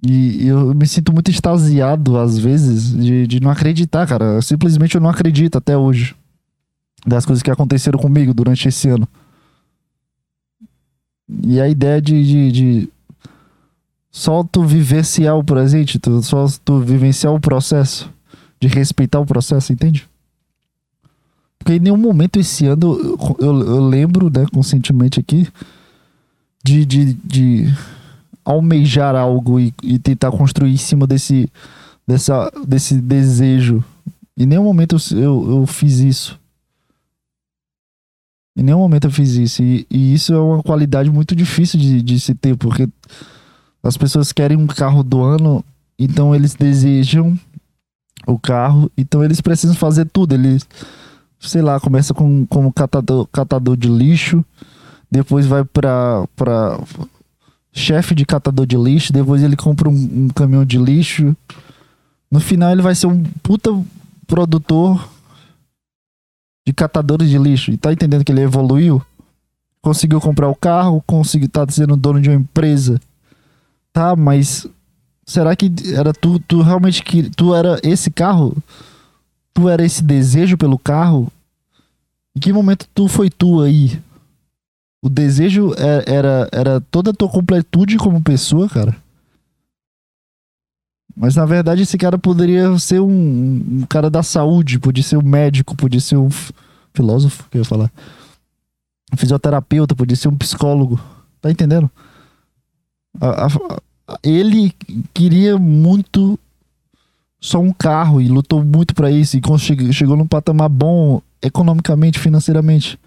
[0.03, 4.41] E eu me sinto muito extasiado, às vezes, de, de não acreditar, cara.
[4.41, 6.15] Simplesmente eu não acredito até hoje
[7.05, 9.07] das coisas que aconteceram comigo durante esse ano.
[11.43, 12.89] E a ideia de, de, de
[14.11, 18.11] só tu vivenciar o presente, tu, só tu vivenciar o processo,
[18.61, 20.07] de respeitar o processo, entende?
[21.57, 25.47] Porque em nenhum momento esse ano eu, eu, eu lembro, né, conscientemente aqui,
[26.63, 27.73] de, de, de
[28.45, 31.49] almejar algo e, e tentar construir em cima desse,
[32.07, 33.83] dessa, desse desejo.
[34.37, 36.39] Em nenhum momento eu, eu, fiz isso.
[38.55, 39.63] Em nenhum momento eu fiz isso.
[39.63, 42.87] E, e isso é uma qualidade muito difícil de, de se ter, porque
[43.81, 45.65] as pessoas querem um carro do ano,
[45.97, 47.37] então eles desejam
[48.27, 50.33] o carro, então eles precisam fazer tudo.
[50.33, 50.67] Eles,
[51.39, 54.43] sei lá, começa com como catador, catador de lixo,
[55.09, 56.79] depois vai pra, pra
[57.73, 61.35] chefe de catador de lixo, depois ele compra um, um caminhão de lixo.
[62.29, 63.69] No final ele vai ser um puta
[64.25, 65.05] produtor
[66.65, 67.71] de catadores de lixo.
[67.71, 69.01] E tá entendendo que ele evoluiu?
[69.81, 73.01] Conseguiu comprar o carro, conseguiu tá sendo dono de uma empresa.
[73.91, 74.67] Tá, mas
[75.31, 78.55] será que era tu, tu realmente que tu era esse carro?
[79.53, 81.31] Tu era esse desejo pelo carro?
[82.35, 84.01] Em que momento tu foi tu aí?
[85.03, 88.95] O desejo é- era, era toda a tua completude como pessoa, cara.
[91.15, 93.09] Mas na verdade esse cara poderia ser um,
[93.81, 96.29] um cara da saúde, podia ser um médico, podia ser um
[96.93, 97.91] filósofo, que eu ia falar.
[99.13, 100.99] Um fisioterapeuta, podia ser um psicólogo.
[101.41, 101.89] Tá entendendo?
[103.19, 103.81] A- a-
[104.23, 104.73] ele
[105.13, 106.39] queria muito
[107.39, 112.19] só um carro e lutou muito pra isso e cons- chegou num patamar bom economicamente,
[112.19, 112.99] financeiramente.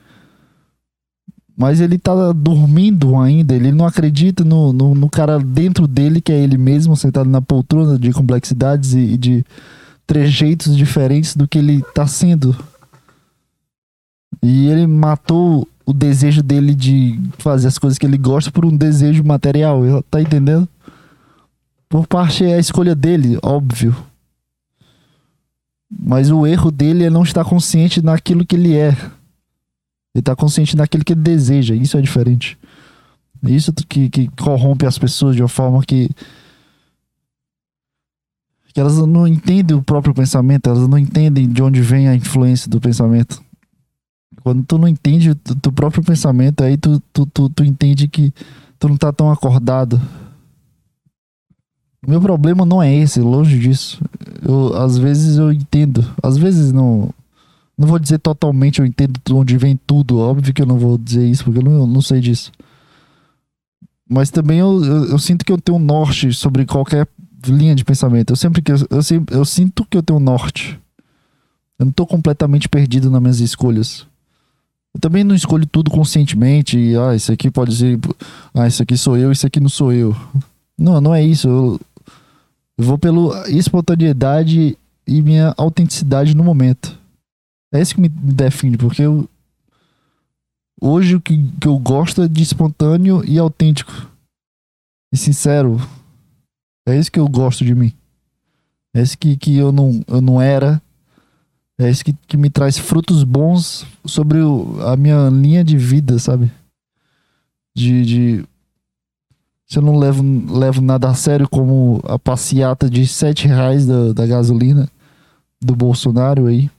[1.56, 6.32] Mas ele tá dormindo ainda, ele não acredita no, no, no cara dentro dele, que
[6.32, 9.44] é ele mesmo, sentado na poltrona de complexidades e, e de
[10.04, 12.56] trejeitos diferentes do que ele tá sendo.
[14.42, 18.76] E ele matou o desejo dele de fazer as coisas que ele gosta por um
[18.76, 19.80] desejo material,
[20.10, 20.68] tá entendendo?
[21.88, 23.94] Por parte é a escolha dele, óbvio.
[25.90, 28.88] Mas o erro dele é não estar consciente naquilo que ele é.
[28.88, 31.74] Ele está consciente naquilo que ele deseja.
[31.74, 32.58] Isso é diferente.
[33.42, 36.08] Isso que, que corrompe as pessoas de uma forma que.
[38.72, 42.70] que elas não entendem o próprio pensamento, elas não entendem de onde vem a influência
[42.70, 43.42] do pensamento.
[44.42, 48.32] Quando tu não entende o teu próprio pensamento, aí tu, tu, tu, tu entende que
[48.78, 50.00] tu não tá tão acordado.
[52.06, 54.00] Meu problema não é esse, longe disso.
[54.42, 57.10] Eu, às vezes eu entendo, às vezes não.
[57.76, 60.96] Não vou dizer totalmente eu entendo de onde vem tudo, óbvio que eu não vou
[60.96, 62.52] dizer isso, porque eu não, eu não sei disso.
[64.08, 67.08] Mas também eu, eu, eu sinto que eu tenho um norte sobre qualquer
[67.46, 68.32] linha de pensamento.
[68.32, 70.78] Eu sempre que eu, eu, eu sinto que eu tenho um norte.
[71.78, 74.06] Eu não tô completamente perdido nas minhas escolhas.
[74.94, 76.78] Eu também não escolho tudo conscientemente.
[76.78, 77.98] E, ah, isso aqui pode ser.
[78.54, 80.14] Ah, isso aqui sou eu, isso aqui não sou eu.
[80.78, 81.48] Não, não é isso.
[81.48, 81.80] Eu,
[82.78, 86.98] eu vou pela espontaneidade e minha autenticidade no momento.
[87.72, 89.28] É isso que me, define, porque eu,
[90.80, 93.92] hoje o que, que eu gosto é de espontâneo e autêntico.
[95.12, 95.76] E sincero.
[96.86, 97.92] É isso que eu gosto de mim.
[98.94, 100.80] É isso que, que eu, não, eu não era.
[101.78, 106.18] É isso que, que me traz frutos bons sobre o- a minha linha de vida,
[106.18, 106.50] sabe?
[107.76, 108.04] De.
[108.04, 108.44] de
[109.74, 110.22] se eu não levo,
[110.56, 114.88] levo nada a sério como a passeata de 7 reais da, da gasolina
[115.60, 116.70] do Bolsonaro aí.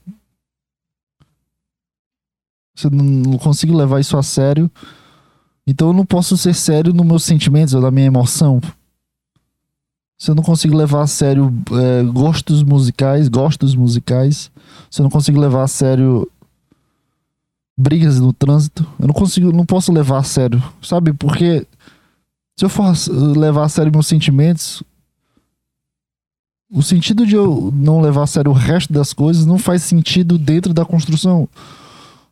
[2.74, 4.70] Se eu não consigo levar isso a sério,
[5.66, 8.62] então eu não posso ser sério nos meus sentimentos ou na minha emoção.
[10.18, 14.50] Se eu não consigo levar a sério é, gostos musicais, gostos musicais,
[14.90, 16.26] se eu não consigo levar a sério
[17.78, 21.12] brigas no trânsito, eu não consigo, não posso levar a sério, sabe?
[21.12, 21.66] Porque
[22.58, 24.82] se eu for uh, levar a sério meus sentimentos,
[26.70, 30.36] o sentido de eu não levar a sério o resto das coisas não faz sentido
[30.36, 31.48] dentro da construção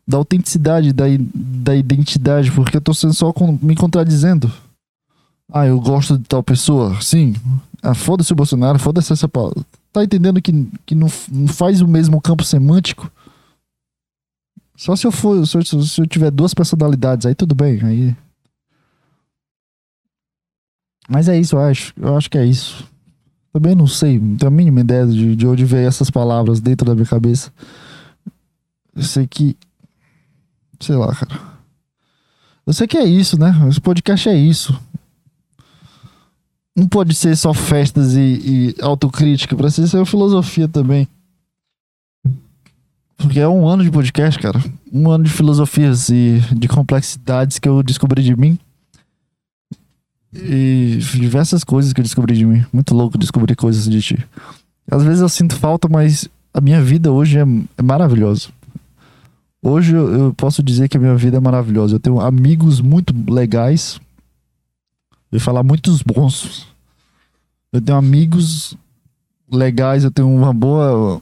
[0.07, 1.05] da autenticidade, da,
[1.35, 4.53] da identidade, porque eu tô sendo só con- me contradizendo.
[5.51, 7.35] Ah, eu gosto de tal pessoa, sim.
[7.83, 9.65] Ah, foda-se o Bolsonaro, foda-se essa palavra.
[9.93, 10.53] Tá entendendo que,
[10.85, 13.11] que não, não faz o mesmo campo semântico?
[14.77, 18.17] Só se eu for, se eu, se eu tiver duas personalidades, aí tudo bem, aí.
[21.09, 21.93] Mas é isso, eu acho.
[21.97, 22.85] Eu acho que é isso.
[23.53, 26.87] Também não sei, não tenho a mínima ideia de, de onde veio essas palavras dentro
[26.87, 27.53] da minha cabeça.
[28.95, 29.57] Eu sei que.
[30.81, 31.41] Sei lá, cara.
[32.67, 33.53] Eu sei que é isso, né?
[33.69, 34.79] Esse podcast é isso.
[36.77, 41.07] Não pode ser só festas e, e autocrítica, precisa ser filosofia também.
[43.17, 44.61] Porque é um ano de podcast, cara.
[44.93, 48.59] Um ano de filosofias e de complexidades que eu descobri de mim.
[50.35, 52.65] E diversas coisas que eu descobri de mim.
[52.73, 54.27] Muito louco descobrir coisas de ti.
[54.91, 57.43] Às vezes eu sinto falta, mas a minha vida hoje é,
[57.79, 58.49] é maravilhosa.
[59.63, 61.97] Hoje eu, posso dizer que a minha vida é maravilhosa.
[61.97, 63.99] Eu tenho amigos muito legais.
[65.33, 66.67] Eu falar muitos bons.
[67.73, 68.77] Eu tenho amigos
[69.51, 71.21] legais, eu tenho uma boa,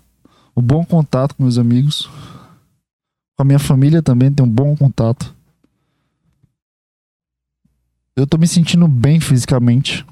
[0.56, 2.10] um bom contato com meus amigos.
[3.36, 5.32] Com a minha família também tenho um bom contato.
[8.14, 10.04] Eu tô me sentindo bem fisicamente.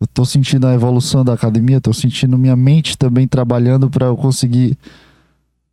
[0.00, 4.16] Eu tô sentindo a evolução da academia, tô sentindo minha mente também trabalhando para eu
[4.16, 4.76] conseguir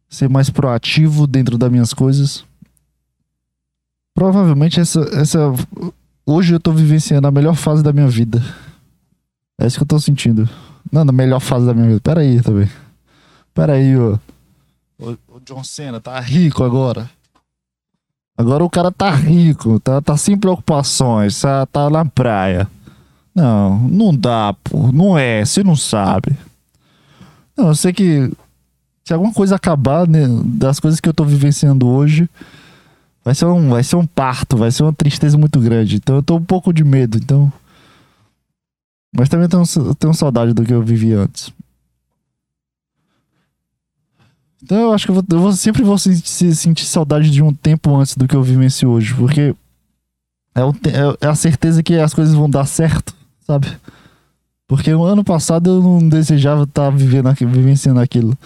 [0.08, 2.46] ser mais proativo dentro das minhas coisas.
[4.14, 5.40] Provavelmente essa, essa
[6.26, 8.42] hoje eu tô vivenciando a melhor fase da minha vida.
[9.60, 10.48] É isso que eu tô sentindo.
[10.92, 12.00] Não, na melhor fase da minha vida.
[12.00, 12.70] Pera aí também.
[13.54, 14.20] Pera aí, ô.
[15.00, 17.10] O John Cena tá rico agora.
[18.38, 22.68] Agora o cara tá rico, tá, tá sem preocupações, tá, tá na praia.
[23.34, 24.92] Não, não dá, pô.
[24.92, 26.36] Não é, você não sabe.
[27.56, 28.32] Não, eu sei que
[29.04, 32.30] se alguma coisa acabar né, das coisas que eu tô vivenciando hoje,
[33.24, 35.98] vai ser, um, vai ser um parto, vai ser uma tristeza muito grande.
[35.98, 37.52] Então eu tô um pouco de medo, então.
[39.16, 39.64] Mas também tenho,
[39.96, 41.52] tenho saudade do que eu vivi antes.
[44.64, 47.54] Então eu acho que eu, vou, eu sempre vou se- se- sentir saudade de um
[47.54, 49.54] tempo antes do que eu vivencio hoje, porque
[50.56, 53.14] é, o é- é a certeza que as coisas vão dar certo,
[53.46, 53.68] sabe?
[54.68, 58.38] Porque o ano passado eu não desejava estar vivendo aqui, vivenciando aquilo.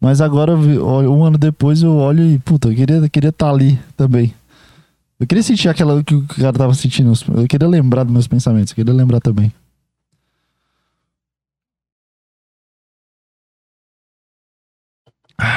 [0.00, 3.78] Mas agora, um ano depois, eu olho e, puta, eu queria estar queria tá ali
[3.96, 4.34] também.
[5.20, 7.12] Eu queria sentir aquela que o cara tava sentindo.
[7.36, 8.72] Eu queria lembrar dos meus pensamentos.
[8.72, 9.52] Eu queria lembrar também.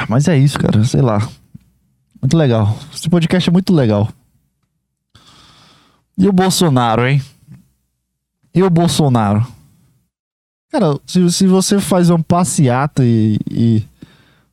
[0.08, 0.82] Mas é isso, cara.
[0.84, 1.18] Sei lá.
[2.20, 2.76] Muito legal.
[2.94, 4.08] Esse podcast é muito legal.
[6.16, 7.22] E o Bolsonaro, hein?
[8.54, 9.46] E o Bolsonaro?
[10.70, 13.84] Cara, se, se você faz uma passeata e, e.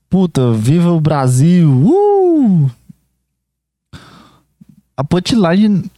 [0.09, 1.71] Puta, viva o Brasil!
[1.71, 2.69] Uh!
[4.97, 5.89] A punchline.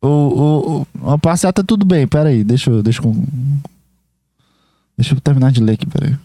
[0.00, 2.82] O, o, o- uma passeata tudo bem, pera aí, deixa eu.
[2.82, 3.14] Deixa eu,
[4.96, 6.18] deixa eu terminar de ler aqui, pera aí.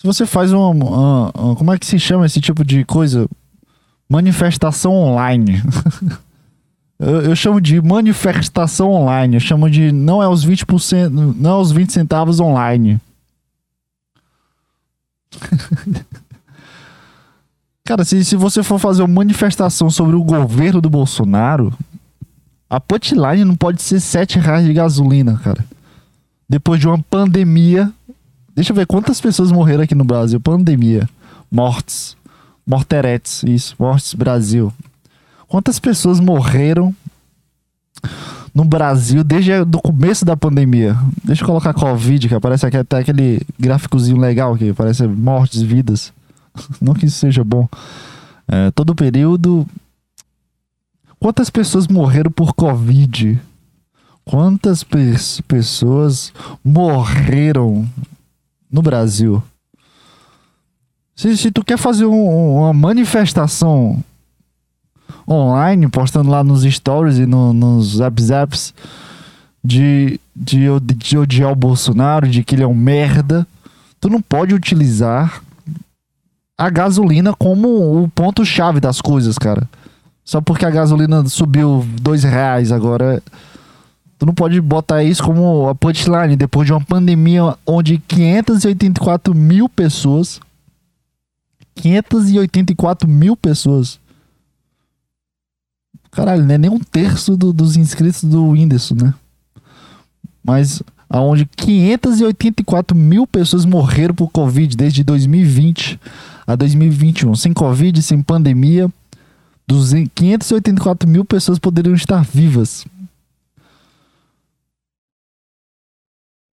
[0.00, 3.28] Se você faz uma, uma- uma- Como é que se chama esse tipo de coisa?
[4.08, 5.62] Manifestação online.
[6.98, 9.36] eu, eu chamo de manifestação online.
[9.36, 9.92] Eu chamo de.
[9.92, 11.08] Não é os 20%.
[11.10, 12.98] Não é os 20 centavos online.
[17.84, 21.72] Cara, se, se você for fazer uma manifestação sobre o governo do Bolsonaro,
[22.68, 25.64] a punchline não pode ser 7 reais de gasolina, cara.
[26.48, 27.92] Depois de uma pandemia.
[28.60, 30.38] Deixa eu ver quantas pessoas morreram aqui no Brasil.
[30.38, 31.08] Pandemia.
[31.50, 32.14] Mortes.
[32.66, 33.42] Morteretes.
[33.42, 33.74] Isso.
[33.78, 34.70] Mortes Brasil.
[35.48, 36.94] Quantas pessoas morreram
[38.54, 40.94] no Brasil desde o começo da pandemia?
[41.24, 46.12] Deixa eu colocar Covid, que aparece aqui até aquele gráficozinho legal que aparece mortes, vidas.
[46.82, 47.66] Não que isso seja bom.
[48.46, 49.66] É, todo período.
[51.18, 53.40] Quantas pessoas morreram por Covid?
[54.22, 56.30] Quantas pes- pessoas
[56.62, 57.88] morreram
[58.70, 59.42] no Brasil?
[61.14, 64.02] Se, se tu quer fazer um- uma manifestação
[65.28, 68.72] online, postando lá nos stories e no- nos zaps
[69.62, 70.66] de, de,
[70.96, 73.46] de odiar o Bolsonaro, de que ele é um merda,
[74.00, 75.42] tu não pode utilizar
[76.56, 79.68] a gasolina como o ponto-chave das coisas, cara.
[80.24, 83.22] Só porque a gasolina subiu dois reais agora.
[84.20, 89.66] Tu não pode botar isso como a punchline depois de uma pandemia onde 584 mil
[89.66, 90.38] pessoas.
[91.74, 93.98] 584 mil pessoas.
[96.10, 99.14] Caralho, não é nem um terço do- dos inscritos do Whindersson, né?
[100.44, 105.98] Mas aonde 584 mil pessoas morreram por Covid desde 2020
[106.46, 107.34] a 2021.
[107.36, 108.90] Sem Covid, sem pandemia,
[109.66, 112.84] 200 584 mil pessoas poderiam estar vivas.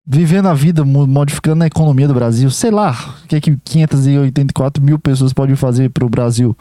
[0.10, 2.50] Vivendo a vida, mo- modificando a economia do Brasil.
[2.50, 2.92] Sei lá
[3.24, 6.56] o que, é que 584 mil pessoas podem fazer para o Brasil.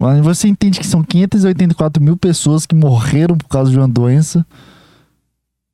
[0.00, 4.46] Mas você entende que são 584 mil pessoas que morreram por causa de uma doença.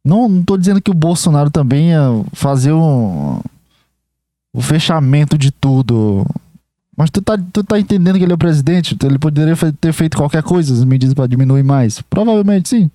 [0.04, 2.00] Não, não tô dizendo que o Bolsonaro também ia
[2.32, 3.40] fazer um,
[4.52, 6.26] o fechamento de tudo.
[6.96, 8.96] Mas tu tá, tu tá entendendo que ele é o presidente?
[9.02, 12.00] Ele poderia ter feito qualquer coisa, as medidas pra diminuir mais.
[12.02, 12.90] Provavelmente sim.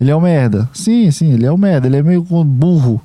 [0.00, 0.68] Ele é um merda.
[0.72, 1.86] Sim, sim, ele é um merda.
[1.86, 3.00] Ele é meio burro.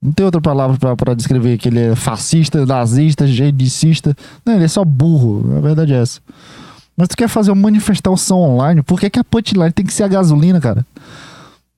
[0.00, 4.16] Não tem outra palavra pra descrever que ele é fascista, nazista, genicista.
[4.44, 5.56] Não, ele é só burro.
[5.56, 6.20] A verdade é essa.
[6.96, 10.02] Mas tu quer fazer uma manifestação online, por que, que a punchline tem que ser
[10.04, 10.84] a gasolina, cara?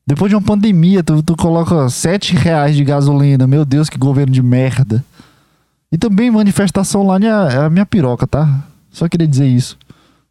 [0.07, 3.47] Depois de uma pandemia, tu, tu coloca 7 reais de gasolina.
[3.47, 5.05] Meu Deus, que governo de merda.
[5.93, 8.65] E também manifestação online é, é a minha piroca, tá?
[8.91, 9.79] Só queria dizer isso.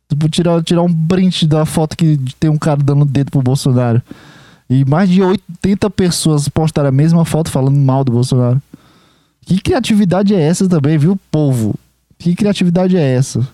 [0.10, 4.01] Tipo, tirar, tirar um print da foto que tem um cara dando dedo pro Bolsonaro.
[4.70, 8.62] E mais de 80 pessoas postaram a mesma foto falando mal do Bolsonaro.
[9.45, 11.76] Que criatividade é essa também, viu, povo?
[12.18, 13.47] Que criatividade é essa?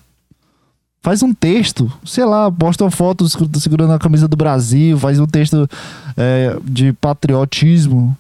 [1.01, 5.19] Faz um texto, sei lá, posta uma foto segura- segurando a camisa do Brasil, faz
[5.19, 5.69] um texto
[6.17, 8.17] é, de patriotismo,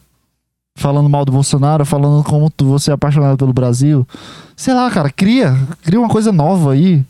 [0.77, 4.07] falando mal do Bolsonaro, falando como você é apaixonado pelo Brasil.
[4.55, 7.03] Sei lá, cara, cria, cria uma coisa nova aí.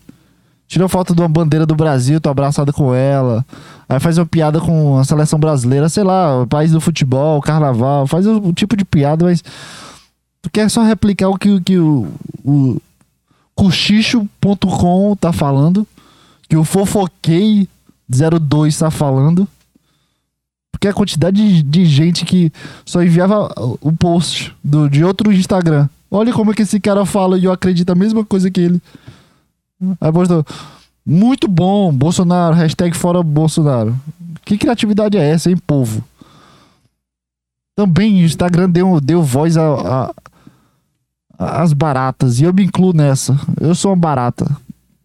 [0.68, 3.46] Tira uma foto de uma bandeira do Brasil, tu abraçada com ela.
[3.88, 8.08] Aí faz uma piada com a seleção brasileira, sei lá, o país do futebol, carnaval,
[8.08, 9.44] faz o tipo de piada, mas
[10.42, 12.08] tu quer só replicar o que, o que o,
[12.44, 12.82] o
[13.54, 15.88] cochicho.com tá falando,
[16.50, 17.68] que o fofoquei
[18.10, 19.48] 02 tá falando.
[20.72, 22.52] Porque a quantidade de, de gente que
[22.86, 23.52] só enviava
[23.82, 25.88] o post do, de outro Instagram.
[26.12, 28.82] Olha como é que esse cara fala e eu acredito a mesma coisa que ele.
[30.02, 30.46] Aí postou.
[31.06, 33.96] Muito bom, Bolsonaro, hashtag fora Bolsonaro.
[34.44, 36.04] Que criatividade é essa, hein, povo?
[37.76, 40.14] Também o Instagram deu, deu voz a, a-
[41.38, 42.40] a- às baratas.
[42.40, 43.38] E eu me incluo nessa.
[43.60, 44.46] Eu sou uma barata.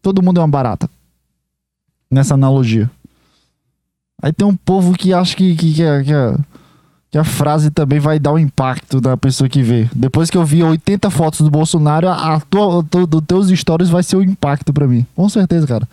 [0.00, 0.88] Todo mundo é uma barata.
[2.10, 2.90] Nessa analogia.
[4.22, 6.34] Aí tem um povo que acha que, que, que, é, que, é,
[7.10, 9.88] que a frase também vai dar um impacto na pessoa que vê.
[9.94, 13.90] Depois que eu vi 80 fotos do Bolsonaro, a, a tua, tu, do teus stories
[13.90, 15.04] vai ser o impacto pra mim.
[15.16, 15.88] Com certeza, cara.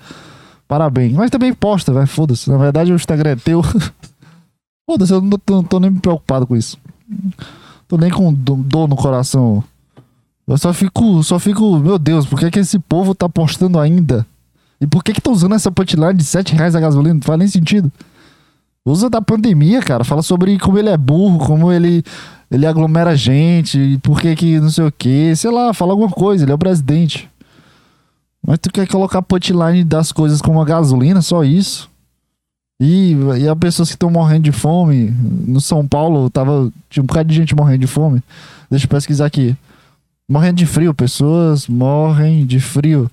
[0.68, 1.14] Parabéns.
[1.14, 2.50] Mas também posta, vai, foda-se.
[2.50, 3.64] Na verdade, o Instagram é teu.
[4.90, 6.78] foda-se, eu não tô, não tô nem me preocupado com isso.
[7.88, 9.64] Tô nem com do- dor no coração.
[10.48, 14.26] Eu só fico, só fico, meu Deus, por que, que esse povo tá postando ainda?
[14.80, 17.16] E por que que tá usando essa punchline de 7 reais a gasolina?
[17.16, 17.92] Não faz nem sentido.
[18.90, 20.04] Usa da pandemia, cara.
[20.04, 22.04] Fala sobre como ele é burro, como ele,
[22.50, 25.36] ele aglomera gente, por que que não sei o que.
[25.36, 26.46] Sei lá, fala alguma coisa.
[26.46, 27.30] Ele é o presidente.
[28.46, 31.90] Mas tu quer colocar punchline das coisas como a gasolina, só isso.
[32.80, 35.14] E, e as pessoas que estão morrendo de fome.
[35.46, 38.24] No São Paulo, tava, tinha um bocado de gente morrendo de fome.
[38.72, 39.54] Deixa eu pesquisar aqui.
[40.30, 40.94] Morrendo de frio.
[40.94, 43.12] Pessoas morrem de frio.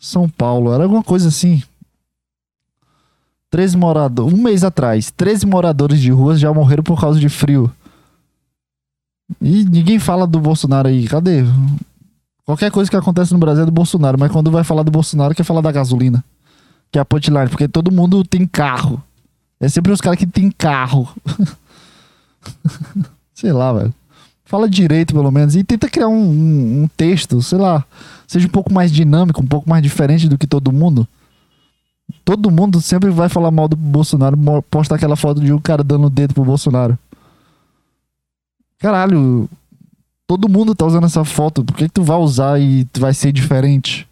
[0.00, 0.72] São Paulo.
[0.72, 1.62] Era alguma coisa assim.
[3.56, 4.34] 13 moradores.
[4.34, 7.72] Um mês atrás, 13 moradores de ruas já morreram por causa de frio.
[9.40, 11.08] E ninguém fala do Bolsonaro aí.
[11.08, 11.42] Cadê?
[12.44, 15.34] Qualquer coisa que acontece no Brasil é do Bolsonaro, mas quando vai falar do Bolsonaro,
[15.34, 16.22] quer falar da gasolina.
[16.92, 19.02] Que é a punchline, porque todo mundo tem carro.
[19.58, 21.08] É sempre os caras que tem carro.
[23.32, 23.94] sei lá, velho.
[24.44, 25.56] Fala direito, pelo menos.
[25.56, 27.82] E tenta criar um, um- um texto, sei lá.
[28.26, 31.08] Seja um pouco mais dinâmico, um pouco mais diferente do que todo mundo.
[32.24, 34.36] Todo mundo sempre vai falar mal do Bolsonaro,
[34.70, 36.98] posta aquela foto de um cara dando o dedo pro Bolsonaro.
[38.78, 39.48] Caralho,
[40.26, 43.14] todo mundo tá usando essa foto, por que, que tu vai usar e tu vai
[43.14, 44.06] ser diferente?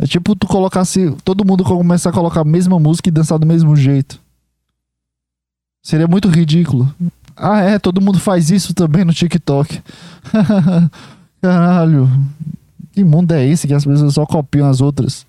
[0.00, 1.14] É tipo tu colocasse.
[1.22, 4.18] Todo mundo começar a colocar a mesma música e dançar do mesmo jeito.
[5.82, 6.92] Seria muito ridículo.
[7.36, 9.82] Ah, é, todo mundo faz isso também no TikTok.
[11.40, 12.10] Caralho.
[12.92, 15.26] Que mundo é esse que as pessoas só copiam as outras?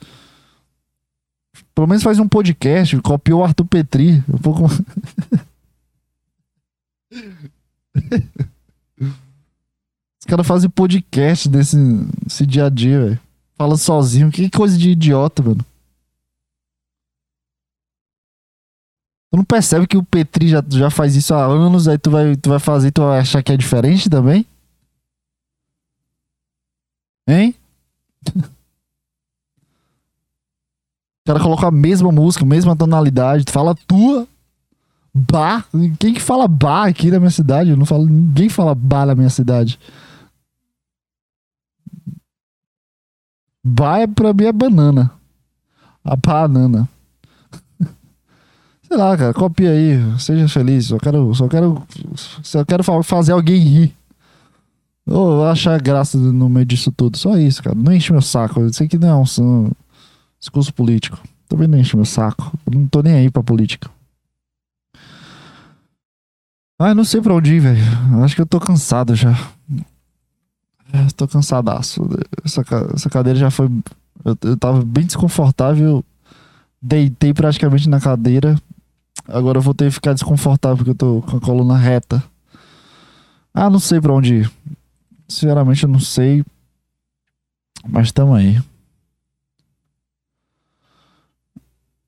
[1.73, 4.23] Pelo menos faz um podcast, copiou o Arthur Petri.
[4.27, 4.65] Um pouco.
[10.19, 11.77] Os caras fazem podcast desse,
[12.45, 13.19] dia a dia, velho.
[13.57, 14.31] Fala sozinho.
[14.31, 15.65] Que coisa de idiota, mano.
[19.31, 22.35] Tu não percebe que o Petri já, já faz isso há anos, aí tu vai,
[22.35, 24.45] tu vai fazer e tu vai achar que é diferente também?
[27.27, 27.55] Hein?
[31.23, 34.27] O cara coloca a mesma música, a mesma tonalidade, tu fala tua.
[35.13, 35.67] Bar.
[35.99, 37.69] Quem que fala bar aqui na minha cidade?
[37.69, 39.77] Eu não falo, ninguém fala bar na minha cidade.
[43.63, 45.11] Bar é pra mim é banana.
[46.03, 46.89] A banana.
[48.87, 50.85] Sei lá, cara, copia aí, seja feliz.
[50.87, 51.83] Só quero, só quero,
[52.41, 53.97] só quero fa- fazer alguém rir.
[55.05, 57.17] Ou achar graça no meio disso tudo.
[57.17, 57.75] Só isso, cara.
[57.75, 58.61] Não enche meu saco.
[58.61, 59.71] Eu sei que não é um
[60.41, 61.17] discurso político.
[61.47, 62.51] Também não enche meu saco.
[62.65, 63.89] Eu não tô nem aí pra política.
[66.79, 67.83] Ah, eu não sei pra onde ir, velho.
[68.23, 69.31] Acho que eu tô cansado já.
[70.91, 72.01] É, tô cansadaço.
[72.43, 72.63] Essa,
[72.93, 73.67] essa cadeira já foi.
[74.25, 76.03] Eu, eu tava bem desconfortável.
[76.81, 78.59] Deitei praticamente na cadeira.
[79.27, 82.23] Agora eu vou ter que ficar desconfortável porque eu tô com a coluna reta.
[83.53, 84.51] Ah, não sei pra onde ir.
[85.27, 86.43] Sinceramente, eu não sei.
[87.87, 88.59] Mas tamo aí.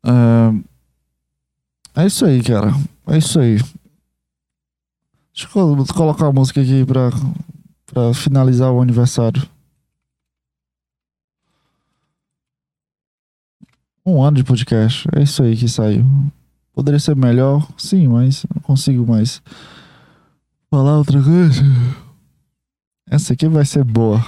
[0.06, 2.72] É, é isso aí, cara.
[3.08, 3.58] É isso aí.
[5.34, 7.10] Deixa eu colo- colocar a música aqui pra,
[7.86, 9.42] pra finalizar o aniversário.
[14.06, 15.08] Um ano de podcast.
[15.16, 16.06] É isso aí que saiu.
[16.74, 19.42] Poderia ser melhor, sim, mas não consigo mais
[20.70, 21.62] falar outra coisa.
[23.10, 24.20] Essa aqui vai ser boa.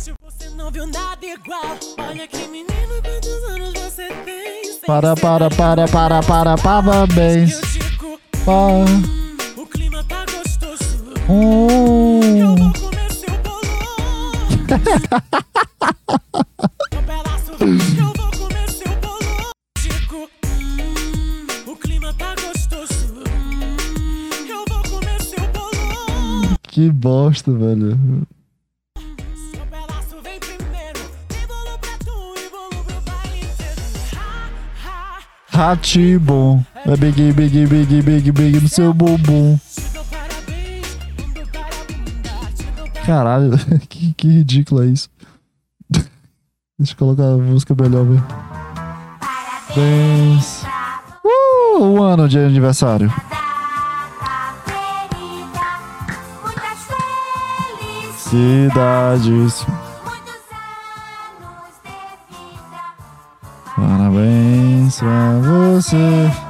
[0.00, 1.78] Presente, você não viu nada igual.
[1.98, 2.66] Olha que menino,
[3.02, 4.64] quantos anos você tem?
[4.64, 7.52] Sem Para, para, para, para, para, parabéns.
[8.00, 11.12] Eu Pa- o clima tá gostoso.
[11.28, 12.56] Eu Um.
[12.56, 14.32] vou comer seu bolão.
[17.98, 19.50] Eu vou comer seu bolão.
[19.78, 23.14] Digo, hum, o clima tá gostoso.
[23.26, 26.56] Hum, eu vou comer seu bolão.
[26.62, 27.98] Que bosta, velho.
[35.60, 35.70] Ha.
[35.70, 36.64] Ratibom.
[36.86, 39.58] É big, big, big, big, big no seu bumbum.
[43.04, 43.50] Caralho,
[43.88, 45.10] que, que ridículo é isso.
[46.78, 48.26] Deixa eu colocar a música melhor, velho.
[49.20, 50.64] Parabéns.
[51.24, 53.12] Uh, um ano de aniversário.
[58.72, 59.79] Data
[65.00, 66.49] pra você.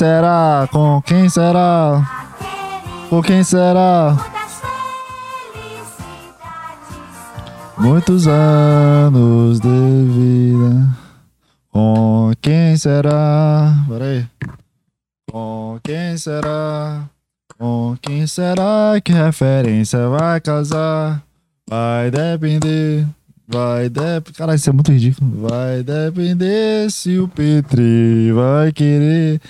[0.00, 0.66] Será?
[0.72, 2.26] Com quem será?
[3.10, 4.16] Com quem será?
[7.76, 10.88] Muitos anos de vida.
[11.70, 13.74] Com quem será?
[13.86, 14.26] Peraí.
[15.30, 17.04] Com quem será?
[17.58, 21.22] Com quem será que referência vai casar?
[21.68, 23.06] Vai depender.
[23.46, 24.32] Vai depender.
[24.32, 25.46] Caralho, isso é muito ridículo.
[25.46, 29.42] Vai depender se o Petri vai querer.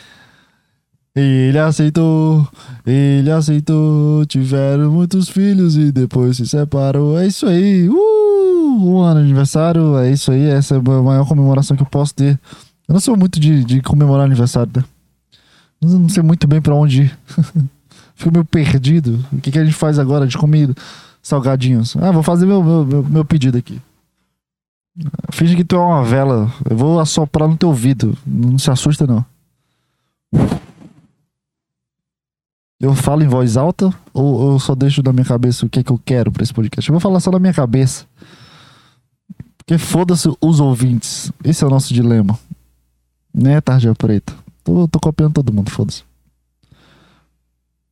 [1.15, 2.47] Ele aceitou,
[2.87, 4.25] ele aceitou.
[4.27, 7.19] Tiveram muitos filhos e depois se separou.
[7.19, 7.89] É isso aí.
[7.89, 9.99] Uh, um ano de aniversário.
[9.99, 10.47] É isso aí.
[10.47, 12.39] Essa é a maior comemoração que eu posso ter.
[12.89, 14.85] Eu não sou muito de, de comemorar aniversário, né?
[15.83, 17.19] Eu não sei muito bem pra onde ir.
[18.15, 19.25] Fico meio perdido.
[19.33, 20.75] O que, que a gente faz agora de comida?
[21.23, 21.97] Salgadinhos.
[21.97, 23.81] Ah, vou fazer meu, meu, meu pedido aqui.
[25.31, 26.53] Finge que tu é uma vela.
[26.69, 28.17] Eu vou assoprar no teu ouvido.
[28.27, 29.25] Não se assusta, não.
[32.81, 35.83] Eu falo em voz alta ou eu só deixo na minha cabeça o que é
[35.83, 36.89] que eu quero pra esse podcast?
[36.89, 38.07] Eu vou falar só na minha cabeça.
[39.59, 41.31] Porque foda-se os ouvintes.
[41.45, 42.39] Esse é o nosso dilema.
[43.35, 44.35] Né, Tarja Preta?
[44.65, 46.05] Tô, tô copiando todo mundo, foda-se.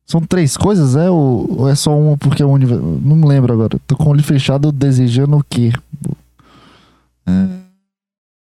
[0.07, 1.07] São três coisas, é?
[1.07, 2.83] Ou, ou é só uma porque é um universo?
[2.83, 3.79] Não me lembro agora.
[3.85, 5.71] Tô com o olho fechado desejando o quê?
[7.27, 7.59] É.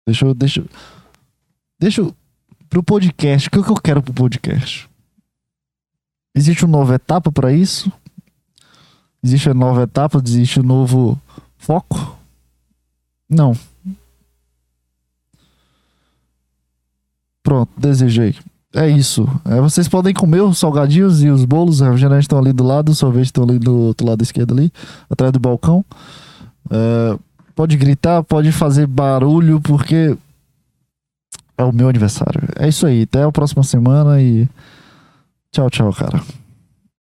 [0.08, 0.34] Deixa eu.
[0.34, 0.64] Deixa,
[1.78, 2.10] deixa.
[2.70, 4.89] Pro podcast, o que, que eu quero pro podcast?
[6.36, 7.92] Existe uma nova etapa pra isso?
[9.24, 10.22] Existe a nova etapa?
[10.24, 11.20] Existe um novo
[11.58, 12.18] foco?
[13.30, 13.56] Não.
[17.44, 18.36] Pronto, desejei.
[18.74, 19.28] É isso.
[19.46, 21.76] É, vocês podem comer os salgadinhos e os bolos.
[21.76, 24.72] Os refrigerantes estão ali do lado, os sorvetes estão ali do outro lado esquerdo ali,
[25.10, 25.84] atrás do balcão.
[26.70, 27.18] É,
[27.56, 30.16] pode gritar, pode fazer barulho, porque
[31.58, 32.42] é o meu aniversário.
[32.56, 33.04] É isso aí.
[33.04, 34.48] Até a próxima semana e
[35.52, 36.22] Ciao, ciao, cara.